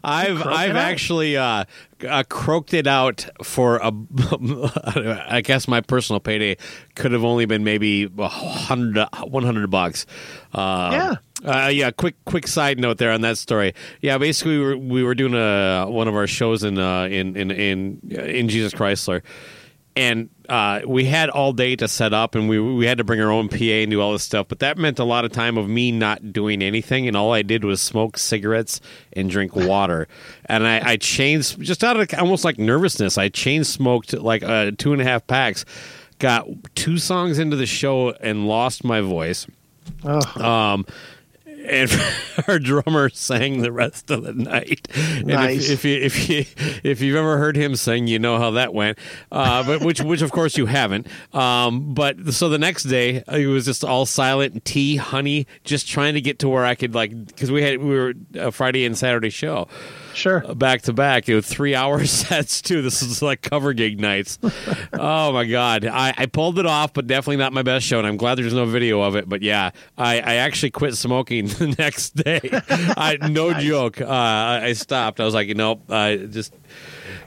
[0.03, 1.65] I've I've actually uh,
[2.07, 3.93] uh, croaked it out for a.
[5.29, 6.57] I guess my personal payday
[6.95, 10.07] could have only been maybe 100, 100 bucks.
[10.53, 11.51] Uh, yeah.
[11.51, 11.91] Uh, yeah.
[11.91, 13.75] Quick quick side note there on that story.
[14.01, 14.19] Yeah.
[14.19, 17.51] Basically, we were, we were doing a one of our shows in uh, in in
[17.51, 19.23] in in Jesus Chrysler
[19.97, 23.21] and uh, we had all day to set up, and we we had to bring
[23.21, 24.49] our own PA and do all this stuff.
[24.49, 27.43] But that meant a lot of time of me not doing anything, and all I
[27.43, 28.81] did was smoke cigarettes
[29.13, 30.09] and drink water.
[30.47, 33.17] and I, I changed just out of almost like nervousness.
[33.17, 35.65] I chain smoked like uh, two and a half packs.
[36.19, 39.47] Got two songs into the show and lost my voice.
[40.05, 40.43] Oh.
[40.45, 40.87] Um,
[41.65, 41.91] and
[42.49, 44.89] our drummer sang the rest of the night.
[44.95, 45.71] And nice.
[45.71, 48.75] if, if, you if you if you've ever heard him sing, you know how that
[48.75, 48.99] went.
[49.31, 51.07] Uh, but which which of course you haven't.
[51.33, 56.15] Um, but so the next day it was just all silent, tea, honey, just trying
[56.15, 58.97] to get to where I could like because we had we were a Friday and
[58.97, 59.69] Saturday show.
[60.15, 60.45] Sure.
[60.47, 61.29] Uh, back to back.
[61.29, 62.83] It was three hour sets too.
[62.83, 64.39] This is like cover gig nights.
[64.93, 65.85] oh my god.
[65.85, 67.99] I, I pulled it off, but definitely not my best show.
[67.99, 69.29] And I'm glad there's no video of it.
[69.29, 72.41] But yeah, I, I actually quit smoking the next day.
[72.97, 73.65] I no nice.
[73.65, 74.01] joke.
[74.01, 75.21] Uh, I, stopped.
[75.21, 75.91] I was like, nope.
[75.91, 76.55] I just.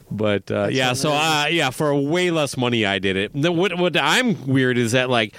[0.09, 3.33] But uh, yeah, so uh, yeah, for way less money, I did it.
[3.33, 5.35] what what I'm weird is that like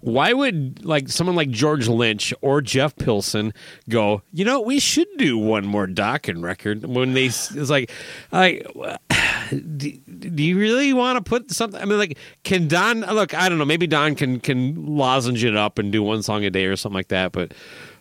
[0.00, 3.52] why would like someone like George Lynch or Jeff Pilson
[3.88, 4.22] go?
[4.32, 7.90] You know, we should do one more Dokken record when they it's like,
[8.32, 8.66] like.
[9.50, 11.80] Do, do you really want to put something?
[11.80, 13.34] I mean, like, can Don look?
[13.34, 13.64] I don't know.
[13.64, 16.94] Maybe Don can can lozenge it up and do one song a day or something
[16.94, 17.32] like that.
[17.32, 17.54] But,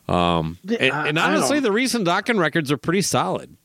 [0.07, 3.57] um, and, and honestly, the recent Dokken records are pretty solid.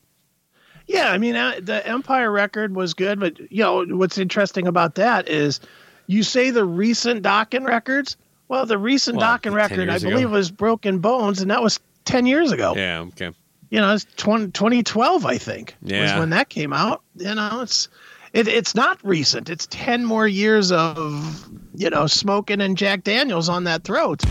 [0.87, 4.95] Yeah, I mean, uh, the Empire record was good, but you know what's interesting about
[4.95, 5.59] that is
[6.07, 8.17] you say the recent Dokken records,
[8.47, 10.29] well, the recent well, Dokken record, I believe, ago.
[10.29, 12.73] was Broken Bones, and that was 10 years ago.
[12.75, 13.31] Yeah, okay.
[13.69, 16.03] You know, it's 20, 2012, I think, yeah.
[16.03, 17.01] was when that came out.
[17.15, 17.89] You know, it's
[18.35, 19.49] it, it's not recent.
[19.49, 24.23] It's 10 more years of, you know, smoking and Jack Daniels on that throat.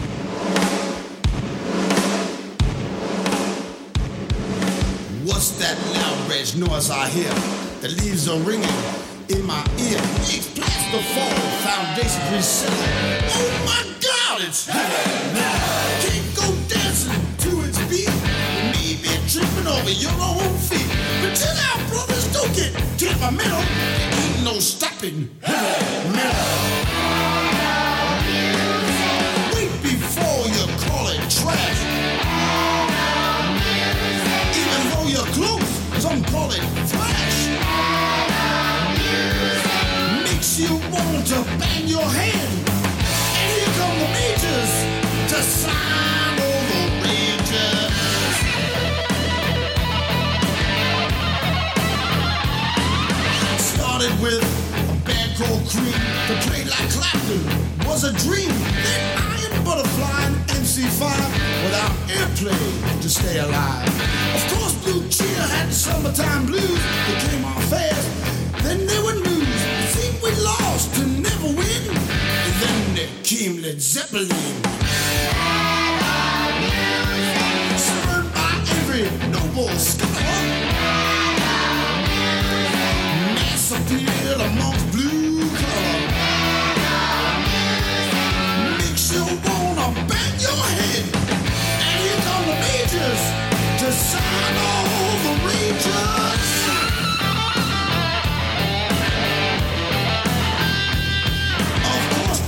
[5.24, 7.32] What's that loud red noise I hear?
[7.80, 8.68] The leaves are ringing
[9.30, 10.00] in my ear.
[10.28, 11.30] Each plaster fall,
[11.64, 12.76] foundation resetting.
[13.32, 14.03] Oh my God,
[14.40, 14.66] heavy.
[16.02, 18.08] Can't go dancing to its beat.
[18.08, 20.90] You may be tripping over your own feet.
[21.22, 23.62] Pretend our brothers don't get temperamental.
[23.62, 26.50] Ain't no stopping heavy metal.
[29.54, 31.80] Wait before you call it trash.
[34.60, 35.30] Even though you're
[36.00, 37.48] some call it flash
[40.24, 42.43] makes you want to bang your hand.
[44.12, 47.90] To sign all the wages.
[53.58, 57.44] Started with a band called Cream to play like Clapton
[57.86, 58.50] was a dream.
[58.82, 61.02] Then Iron Butterfly and MC5
[61.64, 63.88] without airplay to stay alive.
[64.34, 66.80] Of course, Blue Cheer had the summertime blues.
[67.06, 67.93] They came on fast,
[73.36, 74.28] Team Led Zeppelin.
[77.76, 80.22] Served by every noble scholar.
[83.34, 86.00] Mass appeal amongst blue collar.
[88.78, 91.04] Makes you wanna bang your head.
[91.86, 93.22] And here come the majors
[93.80, 96.63] to sign all the rangers.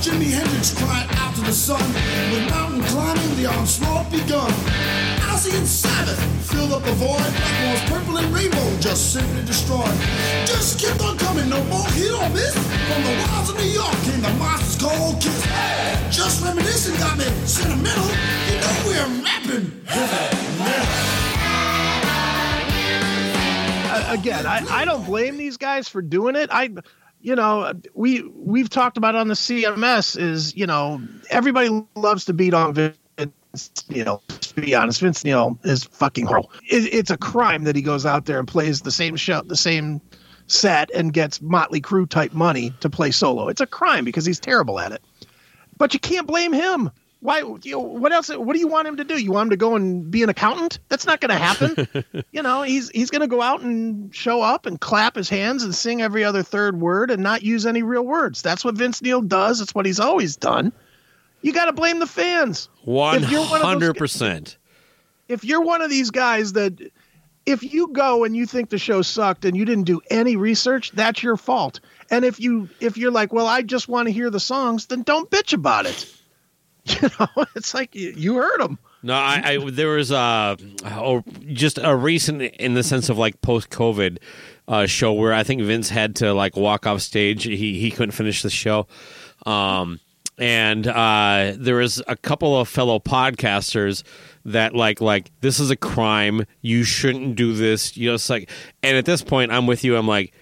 [0.07, 1.83] Jimi Hendrix cried out to the sun
[2.31, 4.53] with mountain climbing the onslaught begun.
[5.27, 9.99] Ozzy and Sabbath filled up the void was purple and rainbow just simply destroyed.
[10.47, 12.55] Just kept on coming, no more hit or miss.
[12.55, 15.43] From the wilds of New York came the monsters called Kiss.
[16.15, 18.07] Just reminiscing got me sentimental.
[18.47, 21.27] You know we're rapping heavy
[24.09, 26.49] again, I, I don't blame these guys for doing it.
[26.53, 26.71] I,
[27.21, 31.01] you know, we we've talked about on the CMS is you know
[31.31, 32.97] everybody loves to beat on Vince
[33.89, 34.23] Neil.
[34.29, 36.53] To be honest, Vince Neil is fucking horrible.
[36.69, 39.57] It, it's a crime that he goes out there and plays the same show, the
[39.57, 40.01] same
[40.47, 43.49] set, and gets Motley Crue type money to play solo.
[43.49, 45.03] It's a crime because he's terrible at it.
[45.77, 46.91] But you can't blame him.
[47.21, 47.39] Why?
[47.41, 48.29] You know, what else?
[48.29, 49.19] What do you want him to do?
[49.21, 50.79] You want him to go and be an accountant?
[50.89, 52.25] That's not going to happen.
[52.33, 55.63] you know, he's he's going to go out and show up and clap his hands
[55.65, 58.43] and sing every other third word and not use any real words.
[58.43, 59.61] That's what Vince Neil does.
[59.61, 60.73] It's what he's always done.
[61.43, 62.69] You got to blame the fans.
[62.85, 64.59] One If you're one of those- hundred percent.
[65.29, 66.93] If you're one of these guys that,
[67.47, 70.93] if you go and you think the show sucked and you didn't do any research,
[70.93, 71.81] that's your fault.
[72.11, 75.03] And if you if you're like, well, I just want to hear the songs, then
[75.03, 76.13] don't bitch about it.
[77.03, 78.79] You know, it's like you, heard them.
[79.03, 83.41] No, I, I there was uh oh, just a recent in the sense of like
[83.41, 84.19] post COVID
[84.69, 87.43] uh, show where I think Vince had to like walk off stage.
[87.43, 88.87] He he couldn't finish the show.
[89.45, 90.01] Um
[90.39, 94.03] and uh, there was a couple of fellow podcasters
[94.45, 96.45] that like like this is a crime.
[96.61, 97.97] You shouldn't do this.
[97.97, 98.51] You know, it's like,
[98.83, 99.97] and at this point, I'm with you.
[99.97, 100.35] I'm like,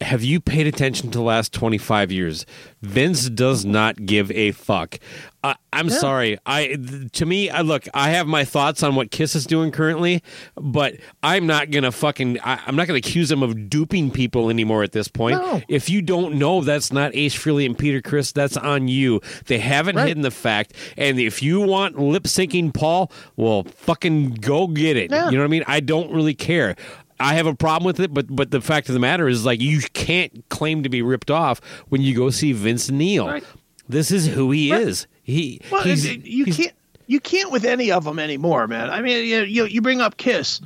[0.00, 2.46] have you paid attention to the last 25 years?
[2.82, 4.98] Vince does not give a fuck.
[5.42, 6.38] I, i'm sorry.
[6.44, 6.76] I
[7.12, 10.22] to me I look i have my thoughts on what kiss is doing currently
[10.54, 14.82] but i'm not gonna fucking I, i'm not gonna accuse them of duping people anymore
[14.82, 15.38] at this point.
[15.40, 15.62] No.
[15.66, 19.22] if you don't know that's not ace frehley and Peter Criss that's on you.
[19.46, 20.08] They haven't Right.
[20.08, 25.10] hidden the fact and if you want lip syncing paul well fucking go get it.
[25.10, 25.30] Yeah.
[25.30, 25.64] you know what i mean?
[25.66, 26.76] I don't really care
[27.20, 29.60] I have a problem with it, but but the fact of the matter is, like,
[29.60, 33.26] you can't claim to be ripped off when you go see Vince Neil.
[33.28, 33.44] Right.
[33.88, 34.82] This is who he Right.
[34.82, 35.06] is.
[35.22, 36.72] He Well, he's, it- it- you can't
[37.06, 38.88] you can't with any of them anymore, man.
[38.88, 40.60] I mean, you, you you bring up Kiss.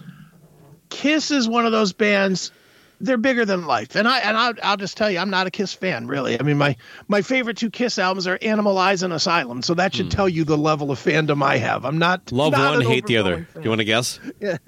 [0.91, 2.53] Kiss is one of those bands.
[3.01, 5.51] They're bigger than life, and I and I'll, I'll just tell you, I'm not a
[5.51, 6.39] Kiss fan, really.
[6.39, 6.77] I mean, my
[7.09, 10.11] my favorite two Kiss albums are Animalize and Asylum, so that should hmm.
[10.11, 11.85] tell you the level of fandom I have.
[11.85, 13.49] I'm not love not one, hate the other.
[13.55, 14.21] Do you want to guess?
[14.41, 14.59] fan.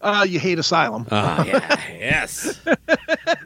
[0.00, 1.06] Uh, you hate Asylum.
[1.10, 2.60] Ah, yeah, yes.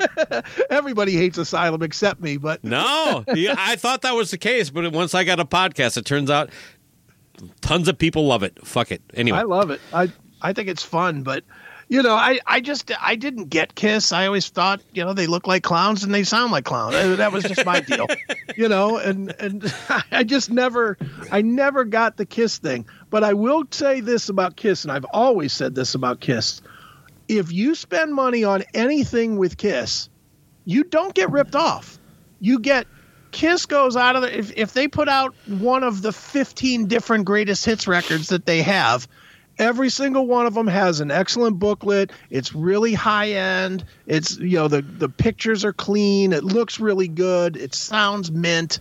[0.71, 4.93] Everybody hates Asylum except me, but No, yeah, I thought that was the case, but
[4.93, 6.51] once I got a podcast, it turns out
[7.61, 8.65] tons of people love it.
[8.67, 9.03] Fuck it.
[9.15, 9.81] Anyway, I love it.
[9.93, 11.43] I I think it's fun, but
[11.89, 14.13] you know, I I just I didn't get Kiss.
[14.13, 16.95] I always thought you know they look like clowns and they sound like clowns.
[16.95, 18.07] Uh, That was just my deal,
[18.57, 18.97] you know.
[18.99, 19.75] And and
[20.11, 20.97] I just never
[21.31, 22.87] I never got the Kiss thing.
[23.15, 26.61] But I will say this about Kiss, and I've always said this about Kiss:
[27.29, 30.09] if you spend money on anything with Kiss,
[30.65, 31.97] you don't get ripped off.
[32.41, 32.89] You get
[33.31, 37.25] Kiss goes out of the if if they put out one of the 15 different
[37.25, 39.07] greatest hits records that they have,
[39.61, 42.11] every single one of them has an excellent booklet.
[42.31, 43.85] It's really high end.
[44.09, 46.33] It's you know the the pictures are clean.
[46.33, 47.57] It looks really good.
[47.57, 48.81] It sounds mint.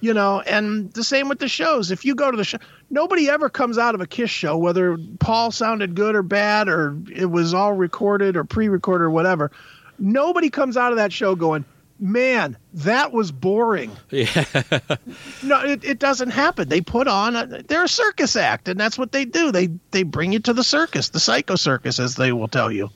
[0.00, 1.90] You know, and the same with the shows.
[1.90, 2.58] If you go to the show,
[2.90, 6.96] nobody ever comes out of a Kiss show, whether Paul sounded good or bad, or
[7.14, 9.50] it was all recorded or pre-recorded or whatever.
[9.98, 11.64] Nobody comes out of that show going,
[11.98, 14.44] "Man, that was boring." yeah,
[15.42, 16.68] No, it, it doesn't happen.
[16.68, 19.52] They put on a, they're a circus act, and that's what they do.
[19.52, 22.90] They they bring you to the circus, the psycho circus, as they will tell you.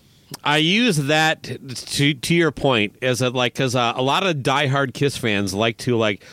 [0.44, 4.36] I use that to to your point as a like because uh, a lot of
[4.36, 6.24] diehard Kiss fans like to like.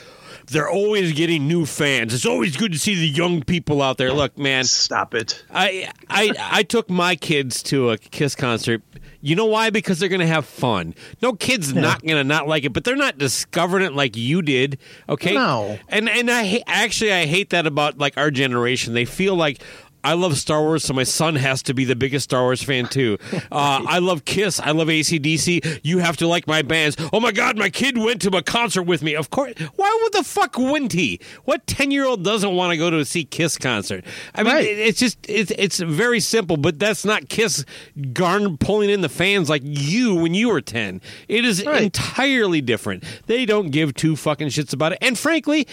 [0.48, 2.14] They're always getting new fans.
[2.14, 4.14] It's always good to see the young people out there.
[4.14, 5.43] Look, man, Stop it.
[5.54, 8.82] I I I took my kids to a Kiss concert.
[9.20, 9.72] You know why?
[9.72, 10.93] Because they're going to have fun.
[11.22, 14.41] No kid's not going to not like it, but they're not discovering it like you
[14.41, 14.78] did.
[15.10, 15.34] Okay.
[15.34, 15.78] No.
[15.89, 18.93] And and I ha- actually I hate that about like our generation.
[18.93, 19.62] They feel like.
[20.08, 22.88] I love Star Wars, so my son has to be the biggest Star Wars fan
[22.88, 23.18] too.
[23.49, 24.60] Uh, I love Kiss.
[24.60, 25.80] I love ACDC.
[25.84, 26.97] You have to like my bands.
[27.14, 29.16] Oh my God, my kid went to a concert with me.
[29.16, 29.53] Of course.
[29.76, 31.20] Why would the fuck wouldn't he?
[31.45, 34.03] What 10 year old doesn't want to go to see Kiss concert?
[34.36, 34.66] I mean, right.
[34.66, 37.64] it's just, it's, it's very simple, but that's not Kiss
[38.14, 41.01] garn pulling in the fans like you when you were 10.
[41.28, 41.84] It is right.
[41.84, 43.03] entirely different.
[43.28, 44.99] They don't give two fucking shits about it.
[45.01, 45.68] And frankly,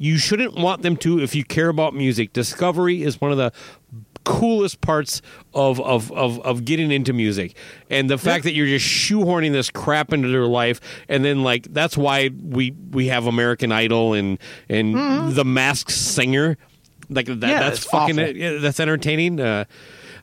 [0.00, 2.32] you shouldn't want them to if you care about music.
[2.32, 3.52] Discovery is one of the
[4.24, 5.20] coolest parts
[5.52, 7.54] of, of, of, of getting into music.
[7.90, 11.72] And the fact that you're just shoehorning this crap into their life and then like
[11.74, 14.38] that's why we we have American Idol and
[14.70, 15.34] and mm-hmm.
[15.34, 16.56] the masked singer.
[17.10, 19.38] Like that yeah, that's fucking it, that's entertaining.
[19.38, 19.66] Uh,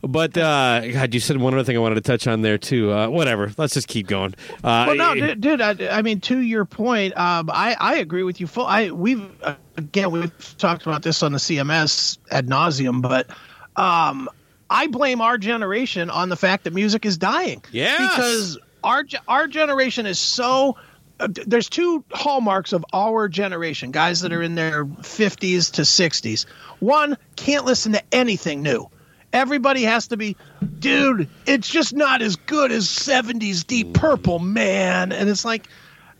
[0.01, 2.91] but uh, God, you said one other thing I wanted to touch on there too.
[2.91, 4.35] Uh, whatever, let's just keep going.
[4.63, 8.23] Uh, well, no, dude, dude I, I, mean, to your point, um, I I agree
[8.23, 8.47] with you.
[8.47, 8.65] Full.
[8.65, 9.29] I we've
[9.75, 13.27] again we've talked about this on the CMS ad nauseum, but
[13.75, 14.29] um,
[14.69, 17.63] I blame our generation on the fact that music is dying.
[17.71, 20.77] Yeah, because our our generation is so.
[21.19, 26.45] Uh, there's two hallmarks of our generation, guys that are in their 50s to 60s.
[26.77, 28.87] One can't listen to anything new.
[29.33, 30.35] Everybody has to be,
[30.79, 35.11] dude, it's just not as good as 70s Deep Purple, man.
[35.11, 35.67] And it's like,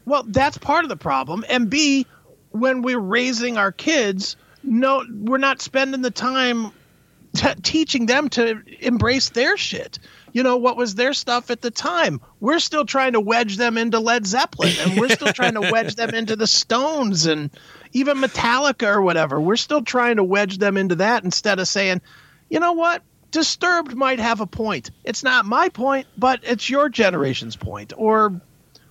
[0.06, 1.46] well, that's part of the problem.
[1.50, 2.06] And B,
[2.52, 6.72] when we're raising our kids, no, we're not spending the time
[7.36, 10.00] t- teaching them to embrace their shit.
[10.34, 12.22] You know, what was their stuff at the time?
[12.40, 15.96] We're still trying to wedge them into Led Zeppelin and we're still trying to wedge
[15.96, 17.50] them into the Stones and
[17.94, 19.40] even Metallica or whatever.
[19.42, 22.02] We're still trying to wedge them into that instead of saying,
[22.50, 23.04] you know what?
[23.32, 24.92] Disturbed might have a point.
[25.04, 28.42] It's not my point, but it's your generation's point, or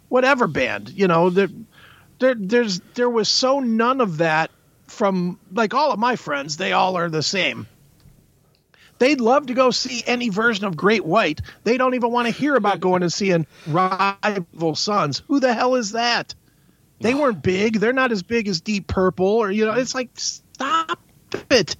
[0.08, 0.90] whatever band.
[0.90, 1.48] You know, there,
[2.18, 4.50] there, there's there was so none of that
[4.86, 6.56] from like all of my friends.
[6.56, 7.66] They all are the same.
[8.98, 11.42] They'd love to go see any version of Great White.
[11.64, 15.22] They don't even want to hear about going and seeing Rival Sons.
[15.28, 16.34] Who the hell is that?
[17.00, 17.78] They weren't big.
[17.78, 19.74] They're not as big as Deep Purple, or you know.
[19.74, 20.98] It's like stop
[21.50, 21.76] it.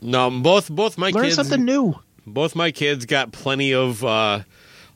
[0.00, 1.94] No, both both my Learn kids something new.
[2.26, 4.42] Both my kids got plenty of uh,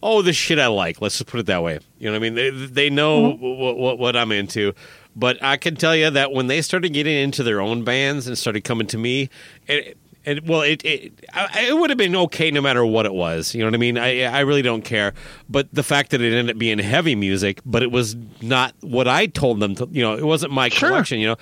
[0.03, 1.01] oh the shit I like.
[1.01, 1.81] Let's just put it that way.
[1.99, 2.35] You know what I mean?
[2.35, 3.61] They they know mm-hmm.
[3.61, 4.75] what, what, what I'm into.
[5.15, 8.39] But I can tell you that when they started getting into their own bands and
[8.39, 9.29] started coming to me,
[9.67, 13.55] it, it, well, it it, it would have been okay no matter what it was.
[13.55, 13.99] You know what I mean?
[13.99, 15.15] I I really don't care.
[15.49, 19.09] But the fact that it ended up being heavy music, but it was not what
[19.09, 19.89] I told them to.
[19.91, 20.91] You know, it wasn't my sure.
[20.91, 21.19] collection.
[21.19, 21.37] You know,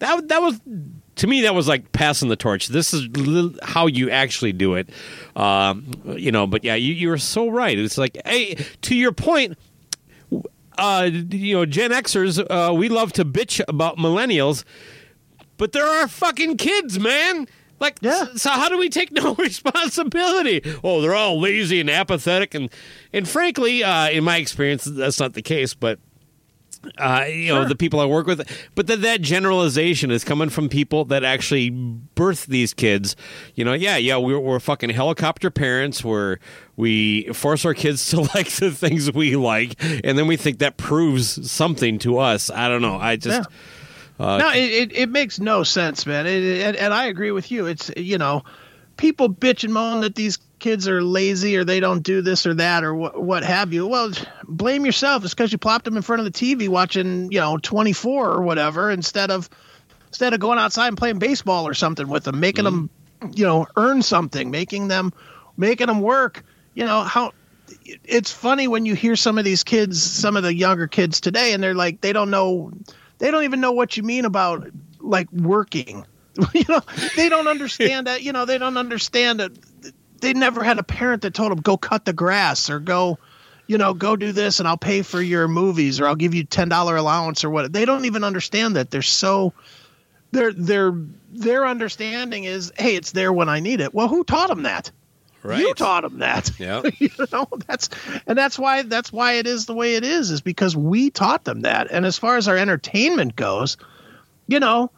[0.00, 0.60] that that was
[1.16, 2.68] to me that was like passing the torch.
[2.68, 3.08] This is
[3.62, 4.88] how you actually do it,
[5.34, 6.46] um, you know.
[6.46, 7.78] But yeah, you you were so right.
[7.78, 9.58] It's like, hey, to your point.
[10.78, 14.62] Uh, you know, Gen Xers, uh, we love to bitch about millennials,
[15.56, 17.48] but there are fucking kids, man.
[17.80, 18.26] Like, yeah.
[18.36, 20.60] so how do we take no responsibility?
[20.84, 22.70] Oh, they're all lazy and apathetic, and
[23.12, 25.72] and frankly, uh, in my experience, that's not the case.
[25.72, 25.98] But
[26.98, 27.62] uh, you sure.
[27.62, 28.48] know, the people I work with.
[28.74, 33.16] But that that generalization is coming from people that actually birth these kids.
[33.54, 36.04] You know, yeah, yeah, we're, we're fucking helicopter parents.
[36.04, 36.38] We're
[36.76, 40.76] we force our kids to like the things we like, and then we think that
[40.76, 42.50] proves something to us.
[42.50, 42.96] I don't know.
[42.96, 43.48] I just.
[43.48, 43.56] Yeah.
[44.18, 46.26] Uh, no, it, it, it, makes no sense, man.
[46.26, 47.66] It, and, and I agree with you.
[47.66, 48.44] It's you know,
[48.96, 52.54] people bitch and moan that these kids are lazy or they don't do this or
[52.54, 53.86] that or what, what have you.
[53.86, 54.12] Well,
[54.44, 55.24] blame yourself.
[55.24, 58.42] It's because you plopped them in front of the TV watching, you know, 24 or
[58.42, 59.50] whatever instead of
[60.08, 62.86] instead of going outside and playing baseball or something with them, making mm-hmm.
[63.20, 65.12] them, you know, earn something, making them
[65.56, 66.44] making them work.
[66.74, 67.32] You know how
[68.04, 71.52] it's funny when you hear some of these kids, some of the younger kids today,
[71.52, 72.72] and they're like, they don't know,
[73.18, 74.68] they don't even know what you mean about
[75.00, 76.06] like working.
[76.54, 76.80] you know,
[77.16, 78.22] they don't understand that.
[78.22, 79.52] You know, they don't understand that
[80.20, 83.18] they never had a parent that told them go cut the grass or go
[83.66, 86.44] you know go do this and i'll pay for your movies or i'll give you
[86.44, 87.72] $10 allowance or what.
[87.72, 88.90] They don't even understand that.
[88.90, 89.52] They're so
[90.32, 90.92] their their
[91.32, 93.94] their understanding is hey it's there when i need it.
[93.94, 94.90] Well who taught them that?
[95.42, 95.60] Right.
[95.60, 96.50] you taught them that.
[96.58, 96.82] Yeah.
[96.98, 97.90] You know that's
[98.26, 101.44] and that's why that's why it is the way it is is because we taught
[101.44, 101.88] them that.
[101.90, 103.76] And as far as our entertainment goes
[104.48, 104.90] you know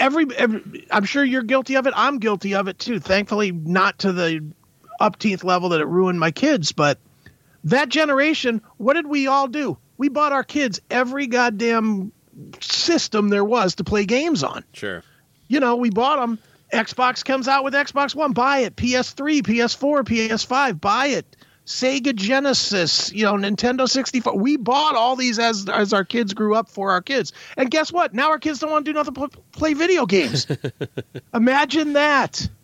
[0.00, 1.94] every, every I'm sure you're guilty of it.
[1.96, 2.98] I'm guilty of it too.
[2.98, 4.52] Thankfully, not to the
[5.00, 6.98] upteenth level that it ruined my kids, but
[7.64, 9.78] that generation, what did we all do?
[9.98, 12.12] We bought our kids every goddamn
[12.60, 14.64] system there was to play games on.
[14.72, 15.04] Sure.
[15.48, 16.38] You know, we bought them.
[16.72, 18.76] Xbox comes out with Xbox One, buy it.
[18.76, 21.36] PS3, PS4, PS5, buy it.
[21.70, 24.36] Sega Genesis, you know, Nintendo 64.
[24.36, 27.32] We bought all these as as our kids grew up for our kids.
[27.56, 28.12] And guess what?
[28.12, 30.48] Now our kids don't want to do nothing but play video games.
[31.34, 32.48] Imagine that.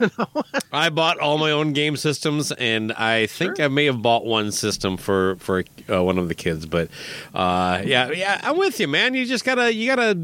[0.00, 0.42] You know,
[0.72, 3.66] I bought all my own game systems, and I think sure.
[3.66, 6.66] I may have bought one system for for uh, one of the kids.
[6.66, 6.88] But
[7.32, 9.14] uh, yeah, yeah, I'm with you, man.
[9.14, 10.18] You just gotta you gotta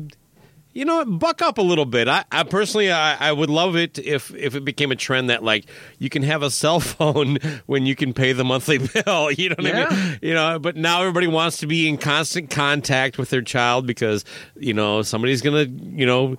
[0.73, 2.09] you know, buck up a little bit.
[2.09, 5.43] I, I personally, I, I, would love it if if it became a trend that
[5.43, 5.66] like
[5.99, 9.31] you can have a cell phone when you can pay the monthly bill.
[9.43, 9.87] You know what yeah.
[9.89, 10.18] I mean?
[10.23, 14.25] You know, but now everybody wants to be in constant contact with their child because
[14.57, 16.37] you know somebody's gonna you know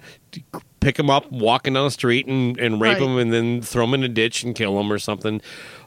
[0.80, 3.00] pick them up walking down the street and, and rape right.
[3.00, 5.42] them and then throw them in a ditch and kill them or something.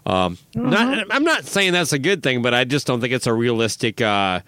[0.04, 0.70] Um, mm-hmm.
[0.70, 3.34] Not, I'm not saying that's a good thing, but I just don't think it's a
[3.34, 4.00] realistic.
[4.00, 4.40] Uh,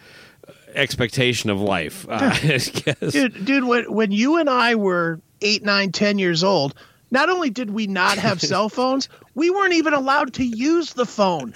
[0.79, 2.07] expectation of life.
[2.09, 2.35] Uh,
[3.11, 6.75] dude, dude, when, when you and I were eight, nine, ten years old,
[7.11, 11.07] not only did we not have cell phones, we weren't even allowed to use the
[11.07, 11.53] phone.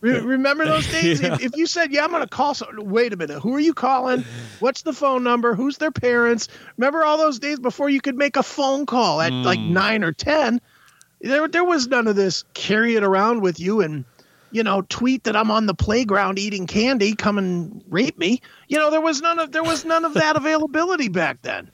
[0.00, 1.20] Re- remember those days?
[1.20, 1.34] Yeah.
[1.34, 3.74] If, if, you said, "Yeah, I'm going to call," wait a minute, who are you
[3.74, 4.24] calling?
[4.58, 5.54] What's the phone number?
[5.54, 6.48] Who's their parents?
[6.76, 9.44] Remember all those days before you could make a phone call at mm.
[9.44, 10.60] like nine or ten?
[11.20, 12.44] There, there was none of this.
[12.54, 14.04] Carry it around with you and
[14.50, 18.40] you know, tweet that I'm on the playground eating candy, come and rape me.
[18.68, 21.70] You know, there was none of there was none of that availability back then.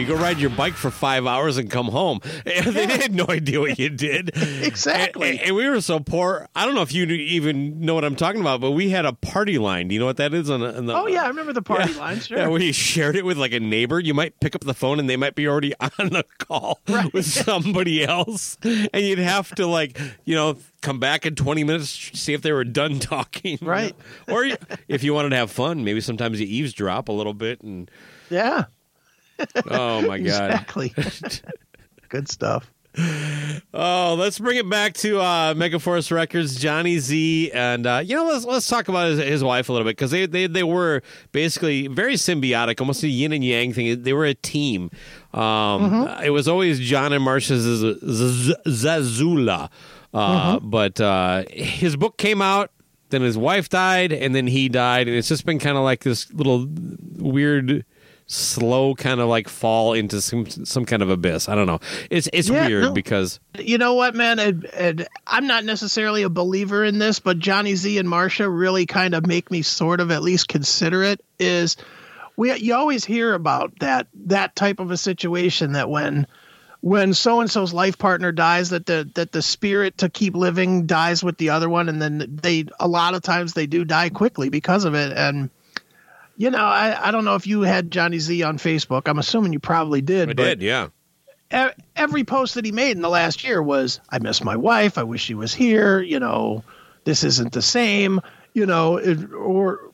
[0.00, 2.20] You go ride your bike for five hours and come home.
[2.44, 4.30] they had no idea what you did.
[4.34, 5.32] exactly.
[5.32, 6.48] And, and, we were so poor.
[6.56, 9.12] I don't know if you even know what I'm talking about, but we had a
[9.12, 9.88] party line.
[9.88, 10.48] Do you know what that is?
[10.48, 12.20] On, on the, oh yeah, I remember the party yeah, line.
[12.30, 12.38] Sure.
[12.38, 13.98] Yeah, where you shared it with like a neighbor.
[13.98, 17.12] You might pick up the phone and they might be already on the call right.
[17.12, 21.90] with somebody else, and you'd have to like you know come back in 20 minutes
[22.18, 23.94] see if they were done talking right
[24.28, 24.46] or
[24.88, 27.90] if you wanted to have fun maybe sometimes you eavesdrop a little bit and
[28.30, 28.64] yeah
[29.70, 30.50] Oh my god!
[30.50, 30.94] Exactly.
[32.08, 32.70] Good stuff.
[33.72, 38.24] Oh, let's bring it back to uh, Megaforce Records, Johnny Z, and uh, you know
[38.26, 41.02] let's let's talk about his, his wife a little bit because they, they they were
[41.30, 44.02] basically very symbiotic, almost a yin and yang thing.
[44.02, 44.90] They were a team.
[45.32, 46.24] Um, mm-hmm.
[46.24, 48.00] It was always John and Marcia Zazula,
[50.12, 50.68] uh, mm-hmm.
[50.68, 52.72] but uh, his book came out.
[53.10, 56.02] Then his wife died, and then he died, and it's just been kind of like
[56.04, 56.66] this little
[57.18, 57.84] weird
[58.30, 61.48] slow kind of like fall into some some kind of abyss.
[61.48, 61.80] I don't know.
[62.10, 62.92] It's it's yeah, weird no.
[62.92, 64.38] because you know what, man.
[64.38, 68.86] And, and I'm not necessarily a believer in this, but Johnny Z and Marcia really
[68.86, 71.20] kind of make me sort of at least consider it.
[71.40, 71.76] Is
[72.36, 76.26] we you always hear about that that type of a situation that when
[76.82, 80.86] when so and so's life partner dies that the that the spirit to keep living
[80.86, 84.08] dies with the other one and then they a lot of times they do die
[84.08, 85.50] quickly because of it and
[86.40, 89.08] you know, I, I don't know if you had Johnny Z on Facebook.
[89.08, 90.30] I'm assuming you probably did.
[90.30, 90.88] I did, yeah.
[91.94, 94.96] Every post that he made in the last year was, I miss my wife.
[94.96, 96.00] I wish she was here.
[96.00, 96.64] You know,
[97.04, 98.22] this isn't the same,
[98.54, 99.90] you know, it, or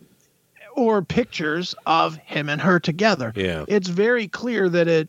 [0.76, 3.32] or pictures of him and her together.
[3.34, 3.64] Yeah.
[3.66, 5.08] It's very clear that it,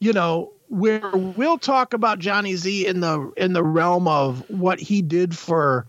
[0.00, 4.80] you know, where we'll talk about Johnny Z in the in the realm of what
[4.80, 5.86] he did for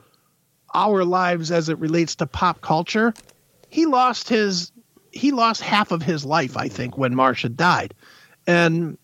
[0.75, 3.15] our lives as it relates to pop culture
[3.69, 4.71] he lost his
[5.11, 7.93] he lost half of his life, I think, when Marcia died.
[8.45, 8.97] And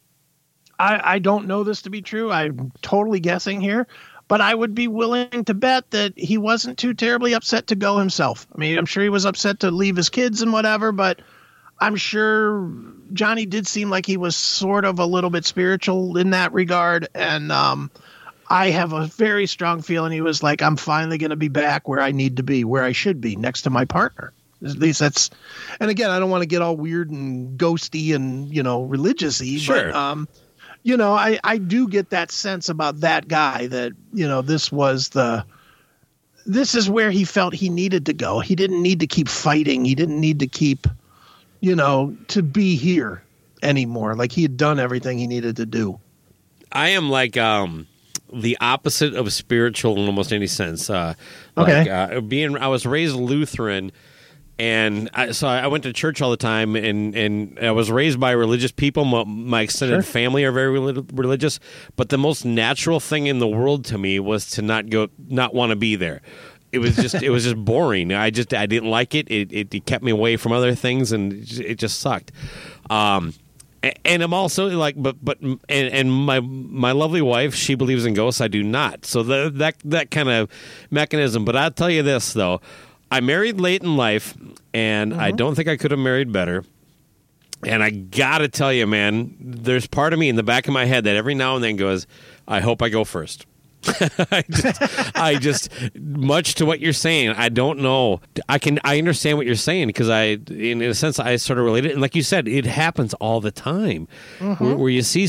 [0.77, 2.31] I, I don't know this to be true.
[2.31, 3.87] I'm totally guessing here,
[4.27, 7.97] but I would be willing to bet that he wasn't too terribly upset to go
[7.97, 8.47] himself.
[8.53, 11.21] I mean, I'm sure he was upset to leave his kids and whatever, but
[11.79, 12.71] I'm sure
[13.13, 17.07] Johnny did seem like he was sort of a little bit spiritual in that regard.
[17.15, 17.89] And um,
[18.47, 21.87] I have a very strong feeling he was like, I'm finally going to be back
[21.87, 24.33] where I need to be, where I should be, next to my partner
[24.65, 25.29] At least that's,
[25.79, 29.59] and again, I don't want to get all weird and ghosty and you know religiousy,
[29.59, 29.75] sure.
[29.75, 30.27] but um,
[30.83, 34.71] you know, I I do get that sense about that guy that you know this
[34.71, 35.45] was the,
[36.45, 38.39] this is where he felt he needed to go.
[38.39, 39.85] He didn't need to keep fighting.
[39.85, 40.87] He didn't need to keep,
[41.59, 43.23] you know, to be here
[43.61, 44.15] anymore.
[44.15, 45.99] Like he had done everything he needed to do.
[46.71, 47.87] I am like um
[48.33, 50.89] the opposite of spiritual in almost any sense.
[50.89, 51.13] Uh,
[51.57, 51.89] Okay.
[51.89, 53.91] Like, uh, being, I was raised Lutheran,
[54.57, 58.19] and I, so I went to church all the time, and and I was raised
[58.19, 59.03] by religious people.
[59.03, 61.59] My, my extended family are very religious,
[61.97, 65.53] but the most natural thing in the world to me was to not go, not
[65.53, 66.21] want to be there.
[66.71, 68.13] It was just, it was just boring.
[68.13, 69.29] I just, I didn't like it.
[69.29, 72.31] It, it, it kept me away from other things, and it just, sucked.
[72.89, 73.33] Um,
[74.03, 78.13] and I'm also like, but but and, and my my lovely wife, she believes in
[78.13, 78.41] ghosts.
[78.41, 79.05] I do not.
[79.05, 80.49] So the, that that kind of
[80.89, 81.45] mechanism.
[81.45, 82.61] But I'll tell you this though,
[83.15, 84.35] I married late in life,
[84.73, 85.37] and I mm-hmm.
[85.37, 86.65] don't think I could have married better.
[87.65, 90.83] And I gotta tell you, man, there's part of me in the back of my
[90.83, 92.07] head that every now and then goes,
[92.45, 93.45] I hope I go first.
[94.31, 98.21] I just, I just, much to what you're saying, I don't know.
[98.49, 101.65] I can, I understand what you're saying because I, in, a sense, I sort of
[101.65, 101.91] relate it.
[101.93, 104.07] And like you said, it happens all the time,
[104.39, 105.27] where, where you see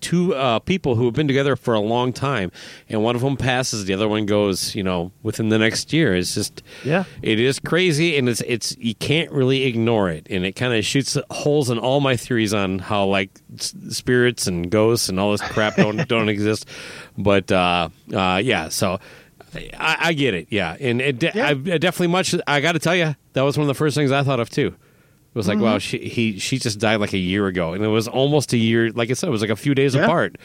[0.00, 2.50] two uh, people who have been together for a long time,
[2.88, 6.14] and one of them passes, the other one goes, you know, within the next year.
[6.14, 7.04] It's just, Yeah.
[7.22, 10.84] it is crazy, and it's, it's, you can't really ignore it, and it kind of
[10.84, 15.40] shoots holes in all my theories on how like spirits and ghosts and all this
[15.42, 16.66] crap don't don't exist.
[17.18, 17.81] But uh,
[18.12, 18.98] uh, yeah, so
[19.78, 20.48] I, I get it.
[20.50, 21.46] Yeah, and it de- Yeah.
[21.46, 22.34] I, I definitely much.
[22.46, 24.48] I got to tell you, that was one of the first things I thought of
[24.50, 24.68] too.
[24.68, 25.64] It was like, Mm-hmm.
[25.64, 28.58] wow, she he she just died like a year ago, and it was almost a
[28.58, 28.90] year.
[28.90, 30.04] Like I said, it was like a few days Yeah.
[30.04, 30.36] apart.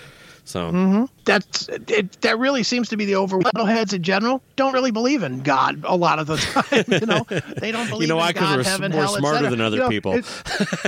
[0.46, 2.20] So That's it.
[2.22, 5.84] That really seems to be the over metalheads in general don't really believe in God
[5.88, 6.84] a lot of the time.
[6.88, 7.24] You know,
[7.60, 8.02] they don't believe.
[8.02, 8.28] you know in?
[8.30, 10.20] Because God, we're s- heaven, more hell, smarter than other You know, people.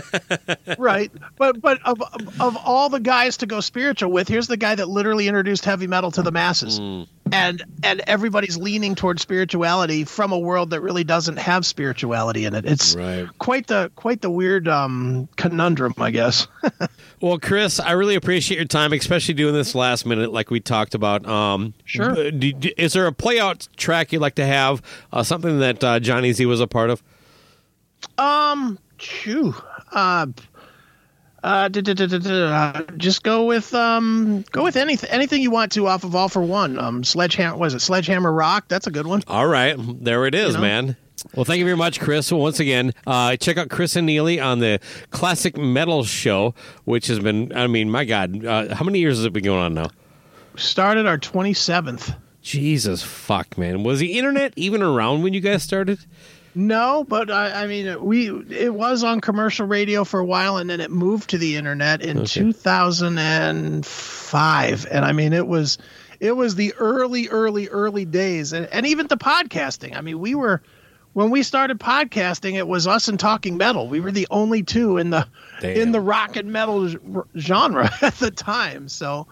[0.78, 2.02] right, but but of
[2.40, 5.88] of all the guys to go spiritual with, here's the guy that literally introduced heavy
[5.88, 7.08] metal to the masses, Mm.
[7.32, 12.56] and and everybody's leaning towards spirituality from a world that really doesn't have spirituality in
[12.56, 12.66] it.
[12.66, 13.28] It's Right.
[13.40, 16.48] quite the quite the weird um, conundrum, I guess.
[17.22, 20.94] Well, Chris, I really appreciate your time, especially doing this last minute, like we talked
[20.96, 21.28] about.
[21.28, 22.32] Um, Sure.
[22.32, 24.82] do- do- is there a play out track you'd like to have?
[25.12, 27.02] Uh, something that uh, Johnny Z was a part of?
[28.18, 29.54] Um, chew.
[29.92, 30.28] Uh,
[31.44, 32.18] uh, da- da- da-
[32.54, 36.28] uh, just go with um, go with anything anything you want to off of All
[36.30, 36.78] for One.
[36.78, 38.66] Um, Sledgehammer was it Sledgehammer Rock?
[38.68, 39.24] That's a good one.
[39.28, 40.62] All right, there it is, You know?
[40.62, 40.98] man.
[41.36, 42.32] Well, thank you very much, Chris.
[42.32, 44.80] Once again, uh, check out Chris and Neely on the
[45.12, 49.26] Classic Metal Show, which has been, I mean, my God, uh, how many years has
[49.26, 49.90] it been going on now?
[50.60, 52.14] Started our twenty seventh.
[52.42, 53.84] Jesus fuck, man.
[53.84, 56.00] Was the internet even around when you guys started?
[56.56, 60.70] No, but I, I mean, we it was on commercial radio for a while, and
[60.70, 64.88] then it moved to the internet in 2005.
[64.92, 65.78] And I mean, it was
[66.20, 69.96] it was the early, early, early days, and, and even the podcasting.
[69.96, 70.62] I mean, we were
[71.14, 73.88] when we started podcasting, it was us and Talking Metal.
[73.88, 75.28] We were the only two in the
[75.62, 75.78] Damn.
[75.78, 76.90] in the rock and metal
[77.38, 78.90] genre at the time.
[78.90, 79.28] So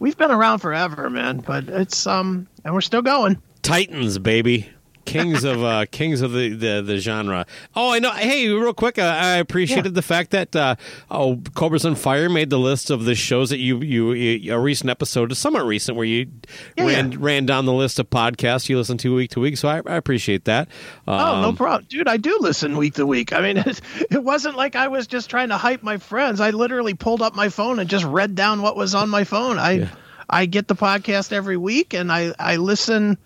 [0.00, 1.38] we've been around forever, man.
[1.38, 3.40] But it's um, and we're still going.
[3.62, 4.68] Titans, baby.
[5.04, 7.46] Kings of uh, kings of the, the, the genre.
[7.74, 8.10] Oh, I know.
[8.10, 10.76] Hey, real quick, uh, I appreciated the fact that uh,
[11.10, 14.58] oh, Cobras on Fire made the list of the shows that you you, you a
[14.58, 16.28] recent episode, is somewhat recent, where you
[16.76, 17.18] Yeah, ran yeah.
[17.20, 19.56] ran down the list of podcasts you listen to week to week.
[19.56, 20.68] So I, I appreciate that.
[21.08, 21.86] Oh, no Um, problem.
[21.88, 23.32] Dude, I do listen week to week.
[23.32, 26.40] I mean, it, it wasn't like I was just trying to hype my friends.
[26.40, 29.58] I literally pulled up my phone and just read down what was on my phone.
[29.58, 29.88] I
[30.28, 33.18] I get the podcast every week and I, I listen.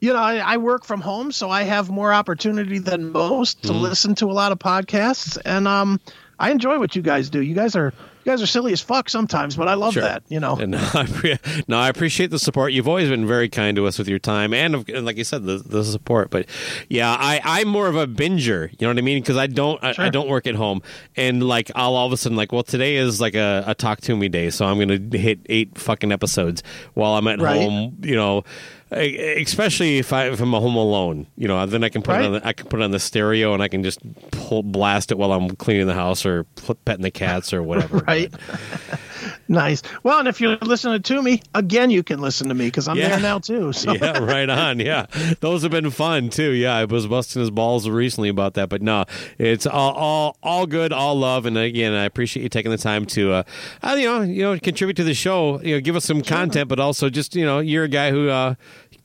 [0.00, 3.72] You know, I, I work from home, so I have more opportunity than most to
[3.72, 5.38] listen to a lot of podcasts.
[5.44, 6.00] And um,
[6.38, 7.40] I enjoy what you guys do.
[7.40, 7.92] You guys are
[8.24, 10.02] you guys are silly as fuck sometimes, but I love Sure.
[10.02, 10.24] that.
[10.28, 12.72] You know, And I, pre- no, I appreciate the support.
[12.72, 15.44] You've always been very kind to us with your time and, and like you said,
[15.44, 16.28] the, the support.
[16.30, 16.46] But
[16.88, 18.68] yeah, I, I'm more of a binger.
[18.72, 19.22] You know what I mean?
[19.22, 20.82] Because I don't I, I don't work at home,
[21.16, 24.00] and like I'll all of a sudden like, well, today is like a, a talk
[24.02, 26.64] to me day, so I'm gonna hit eight fucking episodes
[26.94, 27.62] while I'm at Right.
[27.62, 27.96] home.
[28.02, 28.42] You know.
[28.90, 32.32] Especially if, I, if I'm home alone, you know, then I can put it on
[32.34, 33.98] the, I can put it on the stereo and I can just
[34.30, 36.44] pull, blast it while I'm cleaning the house or
[36.84, 37.98] petting the cats or whatever.
[38.06, 38.32] right?
[39.48, 39.82] nice.
[40.02, 42.96] Well, and if you're listening to me again, you can listen to me because I'm
[42.96, 43.10] Yeah.
[43.10, 43.72] there now too.
[43.72, 44.80] So yeah, right on.
[44.80, 45.06] Yeah,
[45.40, 46.50] those have been fun too.
[46.52, 49.04] Yeah, I was busting his balls recently about that, but no,
[49.38, 53.06] it's all all, all good, all love, and again, I appreciate you taking the time
[53.06, 53.42] to, uh,
[53.82, 55.60] uh, you know, you know, contribute to the show.
[55.62, 58.28] You know, give us some content, but also just you know, you're a guy who
[58.28, 58.54] uh,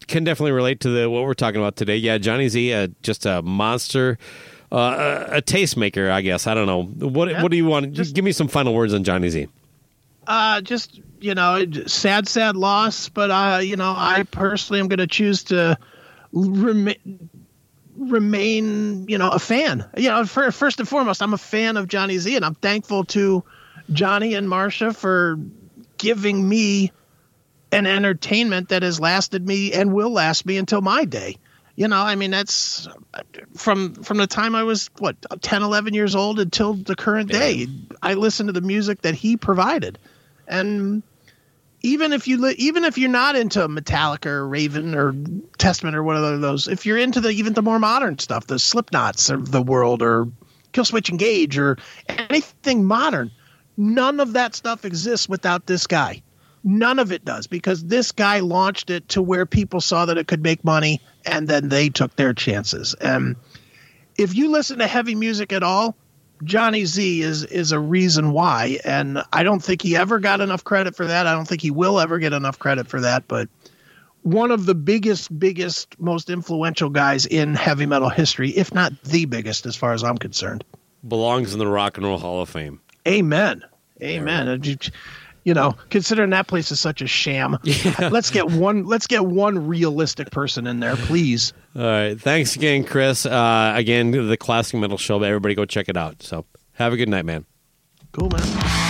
[0.07, 1.95] can definitely relate to the what we're talking about today.
[1.97, 4.17] Yeah, Johnny Z, uh, just a monster,
[4.71, 6.47] uh, a, a tastemaker, I guess.
[6.47, 7.41] I don't know what yeah.
[7.41, 7.93] what do you want?
[7.93, 9.47] Just give me some final words on Johnny Z.
[10.31, 13.09] Uh, just you know, sad, sad loss.
[13.09, 15.77] But uh, you know, I personally am going to choose to
[16.31, 17.29] remain
[17.97, 19.85] remain, you know, a fan.
[19.97, 23.03] You know, for, first and foremost, I'm a fan of Johnny Z, and I'm thankful
[23.05, 23.43] to
[23.91, 25.37] Johnny and Marcia for
[25.97, 26.93] giving me
[27.73, 31.35] an entertainment that has lasted me and will last me until my day.
[31.75, 32.87] You know, I mean, that's
[33.55, 37.67] from from the time I was what 10, 11 years old until the current day.
[38.01, 39.97] I listened to the music that he provided,
[40.51, 41.01] and
[41.81, 45.15] even if you li- even if you're not into Metallica or Raven or
[45.57, 48.55] Testament or one of those, if you're into the even the more modern stuff, the
[48.55, 50.27] Slipknots of the world or
[50.73, 53.31] Killswitch Engage or anything modern,
[53.77, 56.21] none of that stuff exists without this guy.
[56.63, 60.27] None of it does because this guy launched it to where people saw that it
[60.27, 62.93] could make money and then they took their chances.
[63.01, 63.35] And
[64.15, 65.95] if you listen to heavy music at all,
[66.43, 70.63] Johnny Z is is a reason why, and I don't think he ever got enough
[70.63, 71.27] credit for that.
[71.27, 73.27] I don't think he will ever get enough credit for that.
[73.27, 73.49] But
[74.23, 79.25] one of the biggest, biggest, most influential guys in heavy metal history, if not the
[79.25, 80.63] biggest, as far as I'm concerned,
[81.07, 82.81] belongs in the Rock and Roll Hall of Fame.
[83.07, 83.63] Amen.
[84.01, 84.61] Amen.
[85.43, 88.09] You know, considering that place is such a sham, yeah.
[88.11, 88.85] let's get one.
[88.85, 91.53] Let's get one realistic person in there, please.
[91.75, 92.19] All right.
[92.19, 93.25] Thanks again, Chris.
[93.25, 95.21] Uh, again, the Classic Metal Show.
[95.23, 96.21] Everybody go check it out.
[96.21, 97.45] So have a good night, man.
[98.11, 98.80] Cool, man.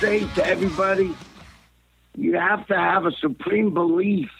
[0.00, 1.14] Say to everybody,
[2.16, 4.30] you have to have a supreme belief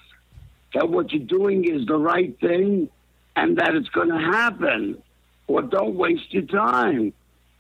[0.75, 2.89] that what you're doing is the right thing
[3.35, 5.03] and that it's going to happen.
[5.47, 7.13] Or don't waste your time.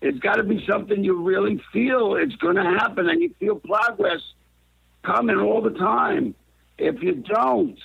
[0.02, 3.56] It's got to be something you really feel it's going to happen and you feel
[3.56, 4.20] progress
[5.02, 6.34] coming all the time.
[6.78, 7.78] If you don't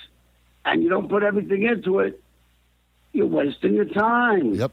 [0.64, 2.20] and you don't put everything into it,
[3.12, 4.54] you're wasting your time.
[4.54, 4.72] Yep.